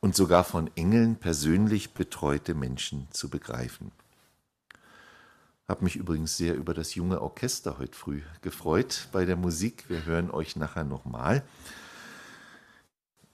und 0.00 0.16
sogar 0.16 0.44
von 0.44 0.70
Engeln 0.74 1.16
persönlich 1.16 1.92
betreute 1.92 2.54
Menschen 2.54 3.08
zu 3.10 3.28
begreifen. 3.28 3.92
Habe 5.68 5.84
mich 5.84 5.96
übrigens 5.96 6.36
sehr 6.36 6.56
über 6.56 6.74
das 6.74 6.94
junge 6.94 7.20
Orchester 7.20 7.78
heute 7.78 7.96
früh 7.96 8.22
gefreut 8.42 9.08
bei 9.12 9.24
der 9.24 9.36
Musik. 9.36 9.84
Wir 9.88 10.04
hören 10.04 10.30
euch 10.30 10.56
nachher 10.56 10.84
nochmal. 10.84 11.44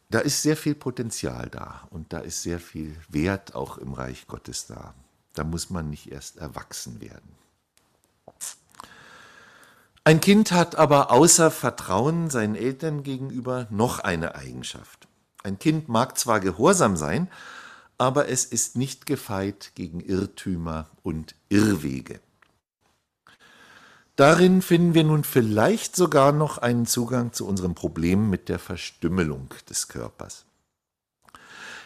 Da 0.08 0.20
ist 0.20 0.42
sehr 0.42 0.56
viel 0.56 0.74
Potenzial 0.74 1.48
da 1.50 1.88
und 1.90 2.12
da 2.12 2.18
ist 2.18 2.42
sehr 2.42 2.60
viel 2.60 2.96
Wert 3.08 3.54
auch 3.54 3.78
im 3.78 3.92
Reich 3.92 4.26
Gottes 4.26 4.66
da. 4.66 4.94
Da 5.34 5.44
muss 5.44 5.70
man 5.70 5.90
nicht 5.90 6.10
erst 6.12 6.36
erwachsen 6.36 7.00
werden. 7.00 7.36
Ein 10.04 10.20
Kind 10.20 10.52
hat 10.52 10.76
aber 10.76 11.10
außer 11.10 11.50
Vertrauen 11.50 12.30
seinen 12.30 12.54
Eltern 12.54 13.02
gegenüber 13.02 13.66
noch 13.70 13.98
eine 13.98 14.36
Eigenschaft. 14.36 15.08
Ein 15.42 15.58
Kind 15.58 15.88
mag 15.88 16.16
zwar 16.16 16.38
gehorsam 16.38 16.96
sein, 16.96 17.28
aber 17.98 18.28
es 18.28 18.44
ist 18.44 18.76
nicht 18.76 19.06
gefeit 19.06 19.72
gegen 19.74 20.00
Irrtümer 20.00 20.88
und 21.02 21.34
Irrwege. 21.48 22.20
Darin 24.16 24.62
finden 24.62 24.94
wir 24.94 25.04
nun 25.04 25.24
vielleicht 25.24 25.94
sogar 25.94 26.32
noch 26.32 26.56
einen 26.56 26.86
Zugang 26.86 27.34
zu 27.34 27.46
unserem 27.46 27.74
Problem 27.74 28.30
mit 28.30 28.48
der 28.48 28.58
Verstümmelung 28.58 29.50
des 29.68 29.88
Körpers. 29.88 30.46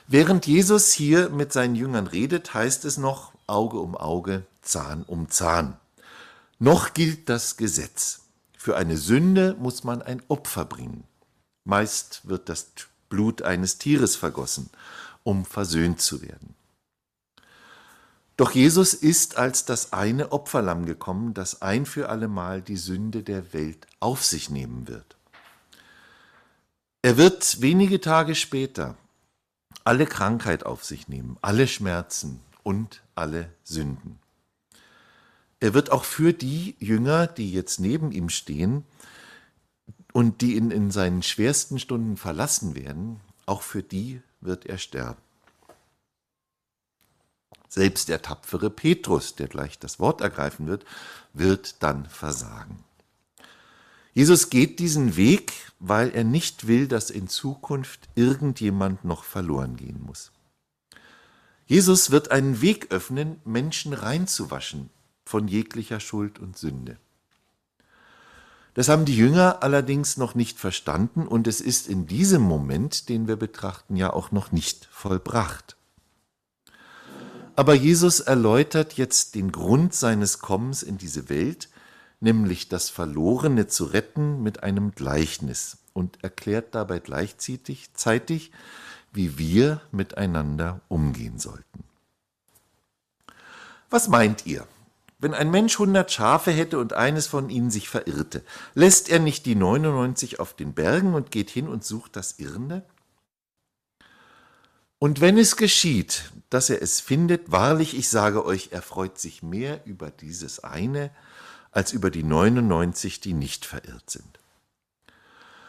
Während 0.06 0.46
Jesus 0.46 0.92
hier 0.92 1.28
mit 1.30 1.52
seinen 1.52 1.74
Jüngern 1.74 2.06
redet, 2.06 2.54
heißt 2.54 2.84
es 2.84 2.98
noch 2.98 3.32
Auge 3.48 3.80
um 3.80 3.96
Auge, 3.96 4.46
Zahn 4.62 5.02
um 5.02 5.28
Zahn. 5.28 5.76
Noch 6.60 6.94
gilt 6.94 7.28
das 7.28 7.56
Gesetz. 7.56 8.20
Für 8.56 8.76
eine 8.76 8.96
Sünde 8.96 9.56
muss 9.58 9.82
man 9.82 10.00
ein 10.00 10.22
Opfer 10.28 10.64
bringen. 10.64 11.04
Meist 11.64 12.28
wird 12.28 12.48
das 12.48 12.68
Blut 13.08 13.42
eines 13.42 13.78
Tieres 13.78 14.14
vergossen, 14.14 14.70
um 15.24 15.44
versöhnt 15.44 16.00
zu 16.00 16.22
werden. 16.22 16.54
Doch 18.40 18.52
Jesus 18.52 18.94
ist 18.94 19.36
als 19.36 19.66
das 19.66 19.92
eine 19.92 20.32
Opferlamm 20.32 20.86
gekommen, 20.86 21.34
das 21.34 21.60
ein 21.60 21.84
für 21.84 22.08
allemal 22.08 22.62
die 22.62 22.78
Sünde 22.78 23.22
der 23.22 23.52
Welt 23.52 23.86
auf 24.00 24.24
sich 24.24 24.48
nehmen 24.48 24.88
wird. 24.88 25.18
Er 27.02 27.18
wird 27.18 27.60
wenige 27.60 28.00
Tage 28.00 28.34
später 28.34 28.96
alle 29.84 30.06
Krankheit 30.06 30.64
auf 30.64 30.86
sich 30.86 31.06
nehmen, 31.06 31.36
alle 31.42 31.68
Schmerzen 31.68 32.40
und 32.62 33.02
alle 33.14 33.52
Sünden. 33.62 34.18
Er 35.60 35.74
wird 35.74 35.92
auch 35.92 36.04
für 36.04 36.32
die 36.32 36.76
Jünger, 36.78 37.26
die 37.26 37.52
jetzt 37.52 37.78
neben 37.78 38.10
ihm 38.10 38.30
stehen 38.30 38.84
und 40.14 40.40
die 40.40 40.56
ihn 40.56 40.70
in 40.70 40.90
seinen 40.90 41.22
schwersten 41.22 41.78
Stunden 41.78 42.16
verlassen 42.16 42.74
werden, 42.74 43.20
auch 43.44 43.60
für 43.60 43.82
die 43.82 44.22
wird 44.40 44.64
er 44.64 44.78
sterben. 44.78 45.20
Selbst 47.72 48.08
der 48.08 48.20
tapfere 48.20 48.68
Petrus, 48.68 49.36
der 49.36 49.46
gleich 49.46 49.78
das 49.78 50.00
Wort 50.00 50.20
ergreifen 50.20 50.66
wird, 50.66 50.84
wird 51.32 51.84
dann 51.84 52.04
versagen. 52.06 52.82
Jesus 54.12 54.50
geht 54.50 54.80
diesen 54.80 55.16
Weg, 55.16 55.52
weil 55.78 56.10
er 56.10 56.24
nicht 56.24 56.66
will, 56.66 56.88
dass 56.88 57.10
in 57.10 57.28
Zukunft 57.28 58.08
irgendjemand 58.16 59.04
noch 59.04 59.22
verloren 59.22 59.76
gehen 59.76 60.02
muss. 60.02 60.32
Jesus 61.64 62.10
wird 62.10 62.32
einen 62.32 62.60
Weg 62.60 62.90
öffnen, 62.90 63.40
Menschen 63.44 63.92
reinzuwaschen 63.92 64.90
von 65.24 65.46
jeglicher 65.46 66.00
Schuld 66.00 66.40
und 66.40 66.58
Sünde. 66.58 66.96
Das 68.74 68.88
haben 68.88 69.04
die 69.04 69.16
Jünger 69.16 69.62
allerdings 69.62 70.16
noch 70.16 70.34
nicht 70.34 70.58
verstanden 70.58 71.28
und 71.28 71.46
es 71.46 71.60
ist 71.60 71.86
in 71.86 72.08
diesem 72.08 72.42
Moment, 72.42 73.08
den 73.08 73.28
wir 73.28 73.36
betrachten, 73.36 73.94
ja 73.94 74.12
auch 74.12 74.32
noch 74.32 74.50
nicht 74.50 74.88
vollbracht. 74.90 75.76
Aber 77.60 77.74
Jesus 77.74 78.20
erläutert 78.20 78.94
jetzt 78.94 79.34
den 79.34 79.52
Grund 79.52 79.92
seines 79.92 80.38
Kommens 80.38 80.82
in 80.82 80.96
diese 80.96 81.28
Welt, 81.28 81.68
nämlich 82.18 82.70
das 82.70 82.88
Verlorene 82.88 83.66
zu 83.66 83.84
retten 83.84 84.42
mit 84.42 84.62
einem 84.62 84.92
Gleichnis 84.92 85.76
und 85.92 86.24
erklärt 86.24 86.74
dabei 86.74 87.00
gleichzeitig, 87.00 87.92
zeitig, 87.92 88.50
wie 89.12 89.36
wir 89.36 89.82
miteinander 89.92 90.80
umgehen 90.88 91.38
sollten. 91.38 91.84
Was 93.90 94.08
meint 94.08 94.46
ihr? 94.46 94.66
Wenn 95.18 95.34
ein 95.34 95.50
Mensch 95.50 95.78
hundert 95.78 96.10
Schafe 96.10 96.52
hätte 96.52 96.78
und 96.78 96.94
eines 96.94 97.26
von 97.26 97.50
ihnen 97.50 97.70
sich 97.70 97.90
verirrte, 97.90 98.42
lässt 98.72 99.10
er 99.10 99.18
nicht 99.18 99.44
die 99.44 99.54
99 99.54 100.40
auf 100.40 100.54
den 100.54 100.72
Bergen 100.72 101.12
und 101.12 101.30
geht 101.30 101.50
hin 101.50 101.68
und 101.68 101.84
sucht 101.84 102.16
das 102.16 102.38
Irrende? 102.38 102.86
Und 105.00 105.22
wenn 105.22 105.38
es 105.38 105.56
geschieht, 105.56 106.30
dass 106.50 106.68
er 106.68 106.82
es 106.82 107.00
findet, 107.00 107.50
wahrlich, 107.50 107.96
ich 107.96 108.10
sage 108.10 108.44
euch, 108.44 108.68
er 108.70 108.82
freut 108.82 109.18
sich 109.18 109.42
mehr 109.42 109.80
über 109.86 110.10
dieses 110.10 110.62
eine, 110.62 111.10
als 111.70 111.92
über 111.92 112.10
die 112.10 112.22
99, 112.22 113.18
die 113.18 113.32
nicht 113.32 113.64
verirrt 113.64 114.10
sind. 114.10 114.38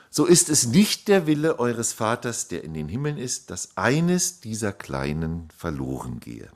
So 0.10 0.26
ist 0.26 0.50
es 0.50 0.68
nicht 0.68 1.08
der 1.08 1.28
Wille 1.28 1.60
eures 1.60 1.94
Vaters, 1.94 2.50
der 2.50 2.66
in 2.66 2.74
den 2.74 2.90
Himmeln 2.90 3.18
ist, 3.18 3.52
dass 3.52 3.78
eines 3.78 4.42
dieser 4.42 4.74
Kleinen 4.74 5.48
verloren 5.58 6.20
gehe. 6.20 6.52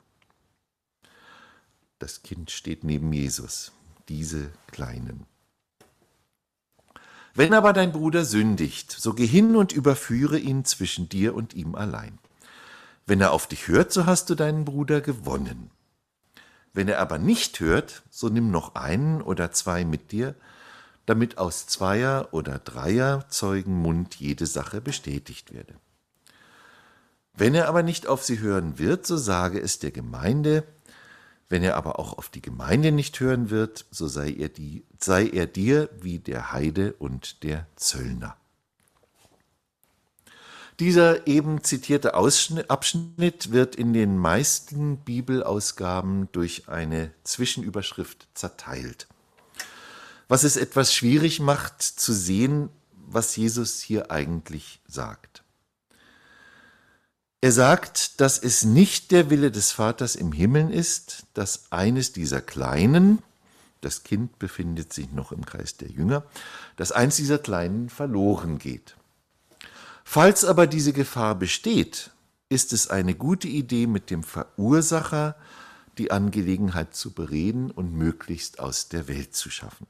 Das 1.98 2.22
Kind 2.22 2.50
steht 2.50 2.84
neben 2.84 3.10
Jesus, 3.10 3.72
diese 4.10 4.50
Kleinen. 4.66 5.24
Wenn 7.32 7.54
aber 7.54 7.72
dein 7.72 7.92
Bruder 7.92 8.26
sündigt, 8.26 8.92
so 8.92 9.14
geh 9.14 9.26
hin 9.26 9.56
und 9.56 9.72
überführe 9.72 10.38
ihn 10.38 10.66
zwischen 10.66 11.08
dir 11.08 11.34
und 11.34 11.54
ihm 11.54 11.74
allein. 11.74 12.18
Wenn 13.06 13.20
er 13.20 13.32
auf 13.32 13.46
dich 13.46 13.68
hört, 13.68 13.92
so 13.92 14.04
hast 14.04 14.28
du 14.30 14.34
deinen 14.34 14.64
Bruder 14.64 15.00
gewonnen. 15.00 15.70
Wenn 16.72 16.88
er 16.88 16.98
aber 16.98 17.18
nicht 17.18 17.60
hört, 17.60 18.02
so 18.10 18.28
nimm 18.28 18.50
noch 18.50 18.74
einen 18.74 19.22
oder 19.22 19.52
zwei 19.52 19.84
mit 19.84 20.10
dir, 20.10 20.34
damit 21.06 21.38
aus 21.38 21.68
zweier 21.68 22.28
oder 22.32 22.58
dreier 22.58 23.28
Zeugen 23.28 23.80
Mund 23.80 24.16
jede 24.16 24.46
Sache 24.46 24.80
bestätigt 24.80 25.54
werde. 25.54 25.74
Wenn 27.32 27.54
er 27.54 27.68
aber 27.68 27.84
nicht 27.84 28.08
auf 28.08 28.24
sie 28.24 28.40
hören 28.40 28.78
wird, 28.78 29.06
so 29.06 29.16
sage 29.16 29.60
es 29.60 29.78
der 29.78 29.92
Gemeinde, 29.92 30.64
wenn 31.48 31.62
er 31.62 31.76
aber 31.76 32.00
auch 32.00 32.18
auf 32.18 32.28
die 32.28 32.42
Gemeinde 32.42 32.90
nicht 32.90 33.20
hören 33.20 33.50
wird, 33.50 33.86
so 33.90 34.08
sei 34.08 34.32
er, 34.32 34.48
die, 34.48 34.84
sei 34.98 35.28
er 35.28 35.46
dir 35.46 35.88
wie 36.00 36.18
der 36.18 36.52
Heide 36.52 36.94
und 36.94 37.44
der 37.44 37.68
Zöllner. 37.76 38.36
Dieser 40.78 41.26
eben 41.26 41.64
zitierte 41.64 42.12
Abschnitt 42.14 43.50
wird 43.50 43.76
in 43.76 43.94
den 43.94 44.18
meisten 44.18 44.98
Bibelausgaben 44.98 46.28
durch 46.32 46.68
eine 46.68 47.12
Zwischenüberschrift 47.24 48.28
zerteilt. 48.34 49.06
Was 50.28 50.44
es 50.44 50.56
etwas 50.56 50.92
schwierig 50.92 51.40
macht 51.40 51.80
zu 51.80 52.12
sehen, 52.12 52.68
was 53.06 53.36
Jesus 53.36 53.80
hier 53.80 54.10
eigentlich 54.10 54.80
sagt. 54.86 55.44
Er 57.40 57.52
sagt, 57.52 58.20
dass 58.20 58.38
es 58.38 58.64
nicht 58.64 59.12
der 59.12 59.30
Wille 59.30 59.50
des 59.50 59.70
Vaters 59.70 60.16
im 60.16 60.32
Himmel 60.32 60.70
ist, 60.70 61.24
dass 61.32 61.70
eines 61.70 62.12
dieser 62.12 62.40
Kleinen, 62.42 63.22
das 63.80 64.02
Kind 64.02 64.38
befindet 64.38 64.92
sich 64.92 65.12
noch 65.12 65.32
im 65.32 65.46
Kreis 65.46 65.76
der 65.76 65.88
Jünger, 65.88 66.24
dass 66.76 66.92
eins 66.92 67.16
dieser 67.16 67.38
Kleinen 67.38 67.88
verloren 67.88 68.58
geht. 68.58 68.96
Falls 70.08 70.44
aber 70.44 70.68
diese 70.68 70.92
Gefahr 70.92 71.34
besteht, 71.34 72.12
ist 72.48 72.72
es 72.72 72.88
eine 72.88 73.16
gute 73.16 73.48
Idee, 73.48 73.88
mit 73.88 74.08
dem 74.08 74.22
Verursacher 74.22 75.34
die 75.98 76.12
Angelegenheit 76.12 76.94
zu 76.94 77.10
bereden 77.10 77.72
und 77.72 77.92
möglichst 77.92 78.60
aus 78.60 78.88
der 78.88 79.08
Welt 79.08 79.34
zu 79.34 79.50
schaffen. 79.50 79.88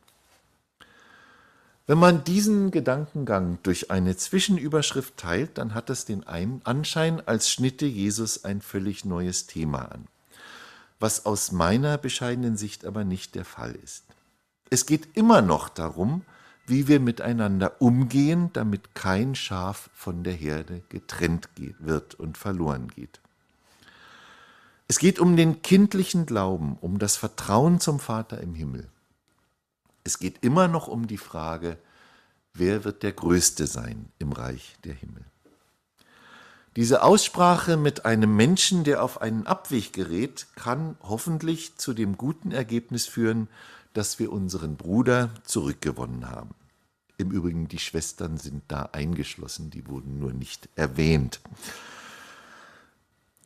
Wenn 1.87 1.99
man 1.99 2.25
diesen 2.25 2.71
Gedankengang 2.71 3.59
durch 3.63 3.91
eine 3.91 4.17
Zwischenüberschrift 4.17 5.19
teilt, 5.19 5.59
dann 5.59 5.75
hat 5.75 5.91
es 5.91 6.07
den 6.07 6.27
Anschein, 6.27 7.21
als 7.29 7.51
schnitte 7.51 7.85
Jesus 7.85 8.43
ein 8.43 8.63
völlig 8.63 9.05
neues 9.05 9.47
Thema 9.47 9.93
an, 9.93 10.09
was 10.99 11.27
aus 11.27 11.53
meiner 11.53 11.99
bescheidenen 11.99 12.57
Sicht 12.57 12.87
aber 12.87 13.05
nicht 13.05 13.35
der 13.35 13.45
Fall 13.45 13.75
ist. 13.85 14.05
Es 14.71 14.87
geht 14.87 15.15
immer 15.15 15.43
noch 15.43 15.69
darum, 15.69 16.23
wie 16.67 16.89
wir 16.89 17.01
miteinander 17.01 17.81
umgehen, 17.81 18.51
damit 18.53 18.95
kein 18.95 19.35
Schaf 19.35 19.89
von 19.95 20.25
der 20.25 20.33
Herde 20.33 20.83
getrennt 20.89 21.49
wird 21.79 22.15
und 22.15 22.37
verloren 22.37 22.89
geht. 22.89 23.21
Es 24.89 24.99
geht 24.99 25.19
um 25.19 25.37
den 25.37 25.63
kindlichen 25.63 26.27
Glauben, 26.27 26.77
um 26.81 26.99
das 26.99 27.17
Vertrauen 27.17 27.81
zum 27.81 27.99
Vater 27.99 28.41
im 28.41 28.55
Himmel. 28.55 28.89
Es 30.05 30.19
geht 30.19 30.45
immer 30.45 30.69
noch 30.69 30.87
um 30.87 31.09
die 31.09 31.19
Frage, 31.19 31.79
wer 32.55 32.85
wird 32.85 33.03
der 33.03 33.13
Größte 33.13 33.67
sein 33.67 34.09
im 34.19 34.33
Reich 34.33 34.77
der 34.85 34.95
Himmel. 34.95 35.25
Diese 36.77 37.03
Aussprache 37.03 37.77
mit 37.77 38.05
einem 38.05 38.37
Menschen, 38.37 38.85
der 38.85 39.03
auf 39.03 39.23
einen 39.23 39.47
Abweg 39.47 39.95
gerät, 39.95 40.47
kann 40.57 40.97
hoffentlich 41.03 41.77
zu 41.77 41.95
dem 41.95 42.19
guten 42.19 42.53
Ergebnis 42.53 43.07
führen, 43.07 43.49
dass 43.97 44.19
wir 44.19 44.31
unseren 44.31 44.77
Bruder 44.77 45.31
zurückgewonnen 45.45 46.29
haben. 46.29 46.55
Im 47.19 47.31
Übrigen, 47.31 47.67
die 47.69 47.79
Schwestern 47.79 48.37
sind 48.37 48.65
da 48.69 48.91
eingeschlossen, 48.93 49.71
die 49.71 49.87
wurden 49.87 50.19
nur 50.19 50.33
nicht 50.33 50.69
erwähnt. 50.75 51.41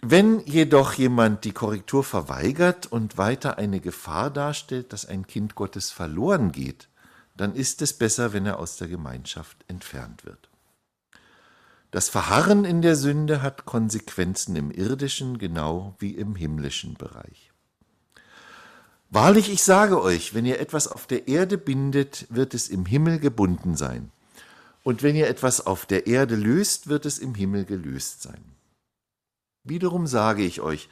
Wenn 0.03 0.41
jedoch 0.41 0.95
jemand 0.95 1.45
die 1.45 1.53
Korrektur 1.53 2.03
verweigert 2.03 2.87
und 2.87 3.17
weiter 3.19 3.59
eine 3.59 3.81
Gefahr 3.81 4.31
darstellt, 4.31 4.93
dass 4.93 5.07
ein 5.07 5.27
Kind 5.27 5.55
Gottes 5.55 5.91
verloren 5.91 6.53
geht, 6.53 6.89
dann 7.37 7.55
ist 7.55 7.81
es 7.81 7.93
besser, 7.93 8.33
wenn 8.33 8.47
er 8.47 8.59
aus 8.59 8.77
der 8.77 8.89
Gemeinschaft 8.89 9.65
entfernt 9.69 10.25
wird. 10.25 10.49
Das 11.91 12.09
Verharren 12.09 12.65
in 12.65 12.83
der 12.83 12.97
Sünde 12.97 13.43
hat 13.43 13.67
Konsequenzen 13.67 14.57
im 14.57 14.71
irdischen 14.71 15.39
genau 15.39 15.95
wie 15.99 16.15
im 16.15 16.35
himmlischen 16.35 16.95
Bereich. 16.95 17.50
Wahrlich, 19.12 19.51
ich 19.51 19.64
sage 19.64 20.01
euch, 20.01 20.35
wenn 20.35 20.46
ihr 20.46 20.61
etwas 20.61 20.87
auf 20.87 21.09
der 21.09 21.27
Erde 21.27 21.59
bindet, 21.59 22.27
wird 22.31 22.55
es 22.55 22.68
im 22.68 22.87
Himmel 22.87 23.18
gebunden 23.18 23.77
sein. 23.77 24.12
Und 24.85 25.03
wenn 25.03 25.16
ihr 25.16 25.29
etwas 25.29 25.66
auf 25.66 25.85
der 25.85 26.07
Erde 26.07 26.37
löst, 26.37 26.88
wird 26.88 27.05
es 27.07 27.18
im 27.18 27.35
Himmel 27.35 27.64
gelöst 27.64 28.23
sein. 28.23 28.40
Wiederum 29.64 30.07
sage 30.07 30.42
ich 30.42 30.61
euch, 30.61 30.88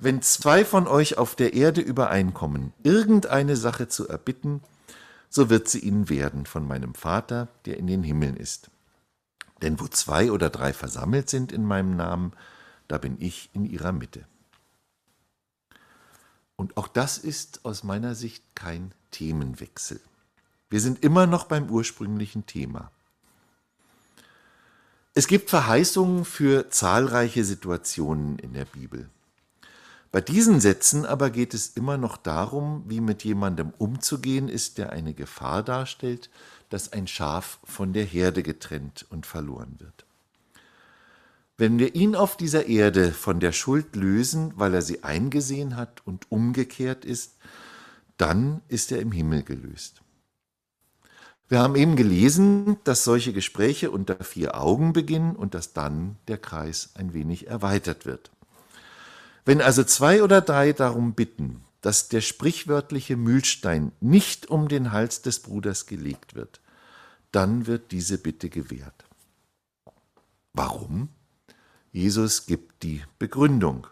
wenn 0.00 0.22
zwei 0.22 0.64
von 0.64 0.88
euch 0.88 1.18
auf 1.18 1.36
der 1.36 1.54
Erde 1.54 1.80
übereinkommen, 1.80 2.72
irgendeine 2.82 3.54
Sache 3.54 3.86
zu 3.86 4.08
erbitten, 4.08 4.60
so 5.28 5.48
wird 5.48 5.68
sie 5.68 5.78
ihnen 5.78 6.08
werden 6.08 6.46
von 6.46 6.66
meinem 6.66 6.96
Vater, 6.96 7.46
der 7.64 7.76
in 7.78 7.86
den 7.86 8.02
Himmeln 8.02 8.36
ist. 8.36 8.70
Denn 9.62 9.78
wo 9.78 9.86
zwei 9.86 10.32
oder 10.32 10.50
drei 10.50 10.72
versammelt 10.72 11.30
sind 11.30 11.52
in 11.52 11.64
meinem 11.64 11.94
Namen, 11.94 12.32
da 12.88 12.98
bin 12.98 13.16
ich 13.20 13.50
in 13.52 13.64
ihrer 13.64 13.92
Mitte. 13.92 14.26
Und 16.56 16.76
auch 16.76 16.88
das 16.88 17.18
ist 17.18 17.64
aus 17.64 17.82
meiner 17.82 18.14
Sicht 18.14 18.44
kein 18.54 18.92
Themenwechsel. 19.10 20.00
Wir 20.70 20.80
sind 20.80 21.02
immer 21.04 21.26
noch 21.26 21.44
beim 21.44 21.70
ursprünglichen 21.70 22.46
Thema. 22.46 22.90
Es 25.14 25.26
gibt 25.26 25.50
Verheißungen 25.50 26.24
für 26.24 26.70
zahlreiche 26.70 27.44
Situationen 27.44 28.38
in 28.38 28.54
der 28.54 28.64
Bibel. 28.64 29.10
Bei 30.10 30.20
diesen 30.20 30.60
Sätzen 30.60 31.04
aber 31.06 31.30
geht 31.30 31.54
es 31.54 31.68
immer 31.68 31.96
noch 31.98 32.16
darum, 32.16 32.84
wie 32.86 33.00
mit 33.00 33.24
jemandem 33.24 33.72
umzugehen 33.78 34.48
ist, 34.48 34.78
der 34.78 34.90
eine 34.90 35.14
Gefahr 35.14 35.62
darstellt, 35.62 36.30
dass 36.68 36.92
ein 36.92 37.06
Schaf 37.06 37.58
von 37.64 37.92
der 37.92 38.04
Herde 38.04 38.42
getrennt 38.42 39.06
und 39.10 39.26
verloren 39.26 39.76
wird. 39.78 40.06
Wenn 41.58 41.78
wir 41.78 41.94
ihn 41.94 42.16
auf 42.16 42.36
dieser 42.36 42.66
Erde 42.66 43.12
von 43.12 43.38
der 43.38 43.52
Schuld 43.52 43.94
lösen, 43.94 44.52
weil 44.56 44.74
er 44.74 44.82
sie 44.82 45.04
eingesehen 45.04 45.76
hat 45.76 46.02
und 46.06 46.30
umgekehrt 46.30 47.04
ist, 47.04 47.36
dann 48.16 48.62
ist 48.68 48.92
er 48.92 49.00
im 49.00 49.12
Himmel 49.12 49.42
gelöst. 49.42 50.02
Wir 51.48 51.60
haben 51.60 51.76
eben 51.76 51.96
gelesen, 51.96 52.78
dass 52.84 53.04
solche 53.04 53.34
Gespräche 53.34 53.90
unter 53.90 54.24
vier 54.24 54.58
Augen 54.58 54.94
beginnen 54.94 55.36
und 55.36 55.54
dass 55.54 55.74
dann 55.74 56.16
der 56.26 56.38
Kreis 56.38 56.92
ein 56.94 57.12
wenig 57.12 57.46
erweitert 57.46 58.06
wird. 58.06 58.30
Wenn 59.44 59.60
also 59.60 59.84
zwei 59.84 60.22
oder 60.22 60.40
drei 60.40 60.72
darum 60.72 61.12
bitten, 61.12 61.62
dass 61.82 62.08
der 62.08 62.20
sprichwörtliche 62.20 63.16
Mühlstein 63.16 63.92
nicht 64.00 64.48
um 64.48 64.68
den 64.68 64.92
Hals 64.92 65.20
des 65.20 65.40
Bruders 65.40 65.86
gelegt 65.86 66.34
wird, 66.34 66.60
dann 67.32 67.66
wird 67.66 67.92
diese 67.92 68.18
Bitte 68.18 68.48
gewährt. 68.48 69.04
Warum? 70.54 71.08
Jesus 71.92 72.46
gibt 72.46 72.82
die 72.82 73.02
Begründung. 73.18 73.86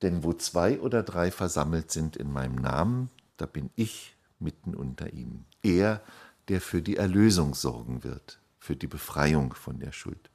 Denn 0.00 0.24
wo 0.24 0.32
zwei 0.32 0.80
oder 0.80 1.02
drei 1.02 1.30
versammelt 1.30 1.90
sind 1.90 2.16
in 2.16 2.32
meinem 2.32 2.56
Namen, 2.56 3.10
da 3.36 3.44
bin 3.44 3.68
ich 3.76 4.16
mitten 4.38 4.74
unter 4.74 5.12
ihnen. 5.12 5.44
Er, 5.62 6.00
der 6.48 6.62
für 6.62 6.80
die 6.80 6.96
Erlösung 6.96 7.54
sorgen 7.54 8.02
wird, 8.02 8.40
für 8.58 8.76
die 8.76 8.86
Befreiung 8.86 9.52
von 9.52 9.78
der 9.78 9.92
Schuld. 9.92 10.30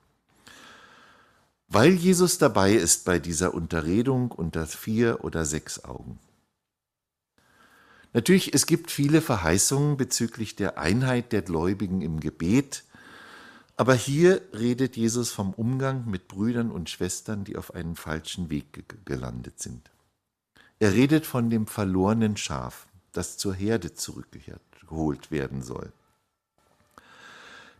Weil 1.67 1.93
Jesus 1.93 2.37
dabei 2.37 2.73
ist 2.73 3.05
bei 3.05 3.17
dieser 3.17 3.55
Unterredung 3.55 4.31
unter 4.31 4.67
vier 4.67 5.23
oder 5.23 5.45
sechs 5.45 5.83
Augen. 5.83 6.19
Natürlich, 8.13 8.53
es 8.53 8.67
gibt 8.67 8.91
viele 8.91 9.19
Verheißungen 9.19 9.97
bezüglich 9.97 10.55
der 10.55 10.77
Einheit 10.77 11.31
der 11.31 11.41
Gläubigen 11.41 12.01
im 12.01 12.19
Gebet, 12.19 12.83
aber 13.77 13.93
hier 13.93 14.41
redet 14.53 14.95
Jesus 14.95 15.31
vom 15.31 15.53
Umgang 15.53 16.05
mit 16.09 16.27
Brüdern 16.27 16.71
und 16.71 16.89
Schwestern, 16.89 17.43
die 17.43 17.57
auf 17.57 17.73
einen 17.73 17.95
falschen 17.95 18.49
Weg 18.49 18.85
gelandet 19.05 19.59
sind. 19.59 19.91
Er 20.79 20.93
redet 20.93 21.25
von 21.25 21.49
dem 21.49 21.67
verlorenen 21.67 22.37
Schaf, 22.37 22.87
das 23.11 23.37
zur 23.37 23.53
Herde 23.53 23.93
zurückgeholt 23.93 25.31
werden 25.31 25.61
soll. 25.61 25.91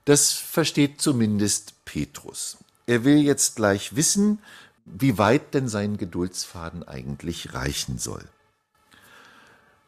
Das 0.06 0.32
versteht 0.32 1.02
zumindest 1.02 1.74
Petrus. 1.86 2.58
Er 2.88 3.04
will 3.04 3.18
jetzt 3.18 3.56
gleich 3.56 3.96
wissen, 3.96 4.40
wie 4.86 5.18
weit 5.18 5.54
denn 5.54 5.68
sein 5.68 5.98
Geduldsfaden 5.98 6.88
eigentlich 6.88 7.54
reichen 7.54 7.98
soll. 7.98 8.24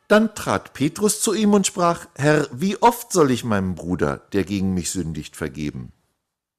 Dann 0.07 0.33
trat 0.33 0.73
Petrus 0.73 1.21
zu 1.21 1.33
ihm 1.33 1.53
und 1.53 1.67
sprach, 1.67 2.07
Herr, 2.15 2.47
wie 2.51 2.81
oft 2.81 3.11
soll 3.11 3.29
ich 3.29 3.43
meinem 3.43 3.75
Bruder, 3.75 4.21
der 4.31 4.45
gegen 4.45 4.73
mich 4.73 4.89
sündigt, 4.89 5.35
vergeben? 5.35 5.91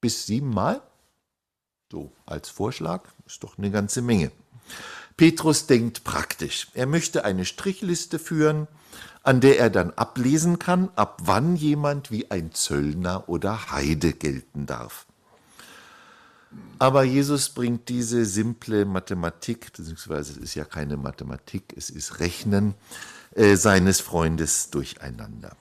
Bis 0.01 0.25
siebenmal? 0.25 0.81
So, 1.91 2.11
als 2.25 2.49
Vorschlag 2.49 3.03
ist 3.25 3.43
doch 3.43 3.57
eine 3.57 3.71
ganze 3.71 4.01
Menge. 4.01 4.31
Petrus 5.17 5.65
denkt 5.65 6.03
praktisch. 6.03 6.67
Er 6.73 6.85
möchte 6.85 7.25
eine 7.25 7.45
Strichliste 7.45 8.19
führen, 8.19 8.67
an 9.23 9.41
der 9.41 9.59
er 9.59 9.69
dann 9.69 9.91
ablesen 9.91 10.59
kann, 10.59 10.89
ab 10.95 11.21
wann 11.23 11.55
jemand 11.55 12.11
wie 12.11 12.31
ein 12.31 12.53
Zöllner 12.53 13.27
oder 13.27 13.71
Heide 13.71 14.13
gelten 14.13 14.65
darf. 14.65 15.05
Aber 16.79 17.03
Jesus 17.03 17.49
bringt 17.49 17.89
diese 17.89 18.25
simple 18.25 18.85
Mathematik, 18.85 19.73
beziehungsweise 19.75 20.31
es 20.31 20.37
ist 20.37 20.55
ja 20.55 20.63
keine 20.63 20.95
Mathematik, 20.95 21.73
es 21.75 21.89
ist 21.89 22.19
Rechnen, 22.19 22.73
äh, 23.35 23.55
seines 23.55 23.99
Freundes 23.99 24.69
durcheinander. 24.69 25.55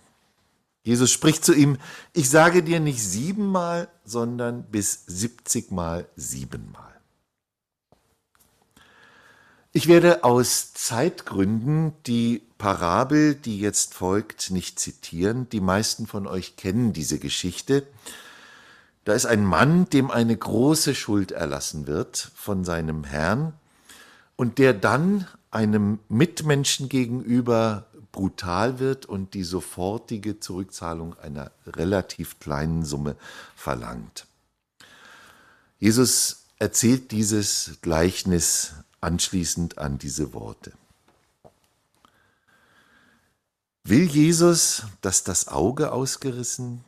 Jesus 0.89 1.11
spricht 1.11 1.45
zu 1.45 1.53
ihm, 1.53 1.77
ich 2.15 2.31
sage 2.31 2.63
dir 2.63 2.81
nicht 2.81 3.03
siebenmal, 3.03 3.89
sondern 4.07 4.63
bis 4.63 5.05
siebzigmal 5.07 6.09
siebenmal. 6.17 6.95
Ich 9.71 9.87
werde 9.87 10.25
aus 10.25 10.73
Zeitgründen 10.73 11.93
die 12.07 12.41
Parabel, 12.57 13.35
die 13.35 13.61
jetzt 13.61 13.93
folgt, 13.93 14.51
nicht 14.51 14.79
zitieren. 14.79 15.47
Die 15.51 15.61
meisten 15.61 16.07
von 16.07 16.27
euch 16.27 16.57
kennen 16.57 16.95
diese 16.95 17.19
Geschichte. 17.19 17.87
Da 19.05 19.13
ist 19.13 19.27
ein 19.27 19.45
Mann, 19.45 19.91
dem 19.91 20.11
eine 20.11 20.39
große 20.39 20.95
Schuld 20.95 21.33
erlassen 21.33 21.87
wird 21.87 22.31
von 22.35 22.65
seinem 22.65 23.05
Herrn 23.05 23.53
und 24.37 24.57
der 24.57 24.73
dann 24.73 25.27
einem 25.51 25.99
Mitmenschen 26.09 26.89
gegenüber 26.89 27.88
brutal 28.19 28.81
wird 28.81 29.07
und 29.07 29.35
die 29.35 29.45
sofortige 29.45 30.41
Zurückzahlung 30.41 31.17
einer 31.21 31.53
relativ 31.69 32.41
kleinen 32.41 32.85
Summe 32.85 33.15
verlangt. 33.55 34.27
Jesus 35.79 36.47
erzählt 36.59 37.13
dieses 37.13 37.79
Gleichnis 37.81 38.73
anschließend 39.01 39.79
an 39.79 39.99
diese 39.99 40.35
Worte. 40.35 40.73
Will 43.85 44.07
Jesus, 44.11 44.83
dass 45.01 45.23
das 45.23 45.47
Auge 45.47 45.93
ausgerissen, 45.93 46.83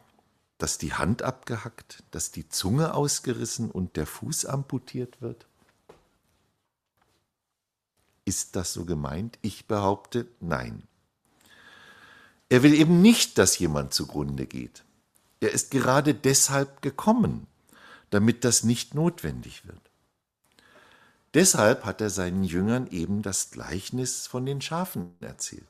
dass 0.59 0.79
die 0.79 0.95
Hand 0.95 1.23
abgehackt, 1.23 2.03
dass 2.11 2.33
die 2.33 2.49
Zunge 2.49 2.93
ausgerissen 2.93 3.71
und 3.71 3.95
der 3.95 4.09
Fuß 4.09 4.47
amputiert 4.47 5.23
wird? 5.23 5.47
Ist 8.25 8.57
das 8.57 8.73
so 8.73 8.85
gemeint? 8.85 9.39
Ich 9.43 9.69
behaupte 9.69 10.27
nein. 10.41 10.89
Er 12.51 12.63
will 12.65 12.75
eben 12.75 13.01
nicht, 13.01 13.39
dass 13.39 13.59
jemand 13.59 13.95
zugrunde 13.95 14.45
geht. 14.47 14.85
Er 15.41 15.53
ist 15.53 15.71
gerade 15.71 16.15
deshalb 16.15 16.83
gekommen, 16.83 17.47
damit 18.11 18.45
das 18.45 18.65
nicht 18.65 18.95
notwendig 18.95 19.67
wird. 19.67 19.81
Deshalb 21.33 21.85
hat 21.85 22.01
er 22.01 22.11
seinen 22.11 22.43
Jüngern 22.43 22.89
eben 22.89 23.23
das 23.23 23.53
Gleichnis 23.53 24.27
von 24.27 24.45
den 24.45 24.61
Schafen 24.61 25.15
erzählt. 25.21 25.65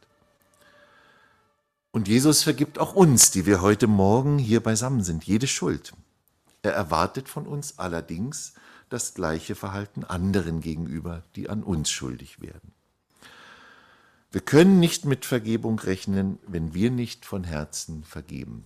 Und 1.92 2.08
Jesus 2.08 2.42
vergibt 2.42 2.78
auch 2.78 2.94
uns, 2.94 3.30
die 3.30 3.44
wir 3.44 3.60
heute 3.60 3.86
Morgen 3.86 4.38
hier 4.38 4.62
beisammen 4.62 5.02
sind, 5.02 5.24
jede 5.24 5.46
Schuld. 5.46 5.92
Er 6.62 6.72
erwartet 6.72 7.28
von 7.28 7.46
uns 7.46 7.78
allerdings 7.78 8.54
das 8.88 9.12
gleiche 9.12 9.54
Verhalten 9.54 10.04
anderen 10.04 10.62
gegenüber, 10.62 11.24
die 11.36 11.50
an 11.50 11.62
uns 11.62 11.90
schuldig 11.90 12.40
werden. 12.40 12.72
Wir 14.32 14.40
können 14.40 14.78
nicht 14.78 15.04
mit 15.04 15.24
Vergebung 15.24 15.78
rechnen, 15.78 16.38
wenn 16.46 16.72
wir 16.74 16.90
nicht 16.90 17.24
von 17.24 17.44
Herzen 17.44 18.04
vergeben. 18.04 18.64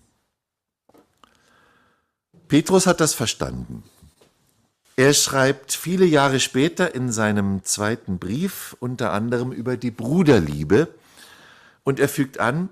Petrus 2.48 2.87
hat 2.87 3.00
das 3.00 3.14
verstanden. 3.14 3.83
Er 4.96 5.12
schreibt 5.12 5.72
viele 5.72 6.05
Jahre 6.05 6.38
später 6.38 6.94
in 6.94 7.11
seinem 7.11 7.64
zweiten 7.64 8.18
Brief 8.18 8.77
unter 8.79 9.12
anderem 9.12 9.50
über 9.50 9.77
die 9.77 9.90
Bruderliebe 9.90 10.88
und 11.83 11.98
er 11.98 12.09
fügt 12.09 12.38
an, 12.38 12.68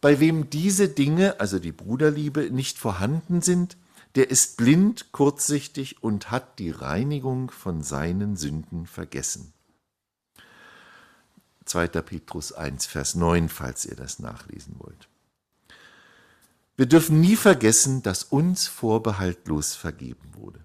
bei 0.00 0.20
wem 0.20 0.50
diese 0.50 0.88
Dinge, 0.88 1.40
also 1.40 1.58
die 1.58 1.72
Bruderliebe, 1.72 2.50
nicht 2.50 2.76
vorhanden 2.78 3.40
sind, 3.40 3.78
der 4.16 4.30
ist 4.30 4.58
blind, 4.58 5.12
kurzsichtig 5.12 6.02
und 6.02 6.30
hat 6.30 6.58
die 6.58 6.70
Reinigung 6.70 7.50
von 7.50 7.82
seinen 7.82 8.36
Sünden 8.36 8.86
vergessen. 8.86 9.53
2. 11.64 11.88
Petrus 11.88 12.52
1, 12.52 12.86
Vers 12.86 13.14
9, 13.14 13.48
falls 13.48 13.84
ihr 13.84 13.96
das 13.96 14.18
nachlesen 14.18 14.76
wollt. 14.78 15.08
Wir 16.76 16.86
dürfen 16.86 17.20
nie 17.20 17.36
vergessen, 17.36 18.02
dass 18.02 18.24
uns 18.24 18.66
vorbehaltlos 18.66 19.74
vergeben 19.74 20.32
wurde. 20.34 20.64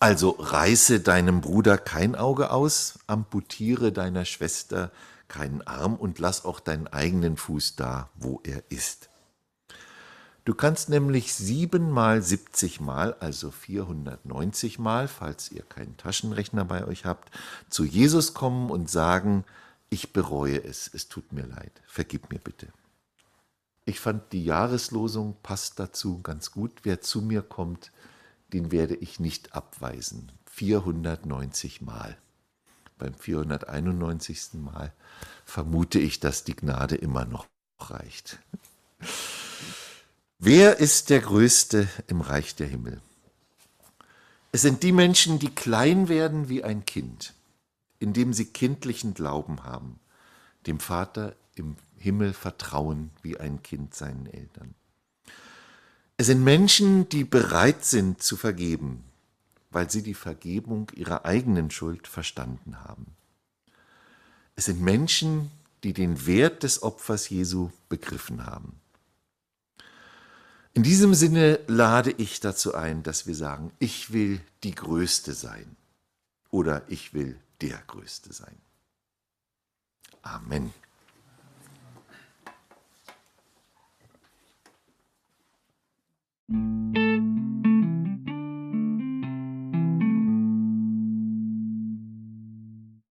Also 0.00 0.36
reiße 0.38 1.00
deinem 1.00 1.40
Bruder 1.40 1.76
kein 1.76 2.14
Auge 2.14 2.52
aus, 2.52 3.00
amputiere 3.08 3.92
deiner 3.92 4.24
Schwester 4.24 4.92
keinen 5.26 5.62
Arm 5.62 5.94
und 5.96 6.18
lass 6.18 6.44
auch 6.44 6.60
deinen 6.60 6.86
eigenen 6.86 7.36
Fuß 7.36 7.76
da, 7.76 8.08
wo 8.14 8.40
er 8.44 8.62
ist. 8.70 9.08
Du 10.48 10.54
kannst 10.54 10.88
nämlich 10.88 11.34
siebenmal 11.34 12.22
siebzig 12.22 12.80
Mal, 12.80 13.12
also 13.20 13.50
490 13.50 14.78
Mal, 14.78 15.06
falls 15.06 15.52
ihr 15.52 15.62
keinen 15.62 15.98
Taschenrechner 15.98 16.64
bei 16.64 16.86
euch 16.86 17.04
habt, 17.04 17.30
zu 17.68 17.84
Jesus 17.84 18.32
kommen 18.32 18.70
und 18.70 18.88
sagen, 18.88 19.44
ich 19.90 20.14
bereue 20.14 20.64
es, 20.64 20.88
es 20.94 21.10
tut 21.10 21.34
mir 21.34 21.44
leid, 21.44 21.82
vergib 21.86 22.32
mir 22.32 22.38
bitte. 22.38 22.68
Ich 23.84 24.00
fand 24.00 24.32
die 24.32 24.42
Jahreslosung 24.42 25.36
passt 25.42 25.78
dazu 25.78 26.22
ganz 26.22 26.50
gut. 26.50 26.72
Wer 26.82 27.02
zu 27.02 27.20
mir 27.20 27.42
kommt, 27.42 27.92
den 28.54 28.72
werde 28.72 28.94
ich 28.94 29.20
nicht 29.20 29.54
abweisen. 29.54 30.32
490 30.46 31.82
Mal. 31.82 32.16
Beim 32.96 33.12
491. 33.12 34.54
Mal 34.54 34.94
vermute 35.44 35.98
ich, 35.98 36.20
dass 36.20 36.44
die 36.44 36.56
Gnade 36.56 36.94
immer 36.94 37.26
noch 37.26 37.46
reicht. 37.78 38.38
Wer 40.40 40.78
ist 40.78 41.10
der 41.10 41.18
Größte 41.18 41.88
im 42.06 42.20
Reich 42.20 42.54
der 42.54 42.68
Himmel? 42.68 43.02
Es 44.52 44.62
sind 44.62 44.84
die 44.84 44.92
Menschen, 44.92 45.40
die 45.40 45.50
klein 45.50 46.08
werden 46.08 46.48
wie 46.48 46.62
ein 46.62 46.84
Kind, 46.84 47.34
indem 47.98 48.32
sie 48.32 48.44
kindlichen 48.44 49.14
Glauben 49.14 49.64
haben, 49.64 49.98
dem 50.68 50.78
Vater 50.78 51.34
im 51.56 51.74
Himmel 51.96 52.32
vertrauen 52.32 53.10
wie 53.20 53.36
ein 53.36 53.64
Kind 53.64 53.96
seinen 53.96 54.26
Eltern. 54.26 54.76
Es 56.16 56.26
sind 56.26 56.44
Menschen, 56.44 57.08
die 57.08 57.24
bereit 57.24 57.84
sind 57.84 58.22
zu 58.22 58.36
vergeben, 58.36 59.02
weil 59.70 59.90
sie 59.90 60.04
die 60.04 60.14
Vergebung 60.14 60.88
ihrer 60.94 61.24
eigenen 61.24 61.72
Schuld 61.72 62.06
verstanden 62.06 62.84
haben. 62.84 63.16
Es 64.54 64.66
sind 64.66 64.80
Menschen, 64.80 65.50
die 65.82 65.92
den 65.92 66.26
Wert 66.26 66.62
des 66.62 66.84
Opfers 66.84 67.28
Jesu 67.28 67.70
begriffen 67.88 68.46
haben. 68.46 68.80
In 70.78 70.84
diesem 70.84 71.12
Sinne 71.12 71.58
lade 71.66 72.14
ich 72.18 72.38
dazu 72.38 72.72
ein, 72.72 73.02
dass 73.02 73.26
wir 73.26 73.34
sagen, 73.34 73.72
ich 73.80 74.12
will 74.12 74.40
die 74.62 74.76
Größte 74.76 75.32
sein 75.32 75.74
oder 76.50 76.82
ich 76.86 77.12
will 77.12 77.36
der 77.60 77.82
Größte 77.88 78.32
sein. 78.32 78.54
Amen. 80.22 80.72
Musik 86.46 87.07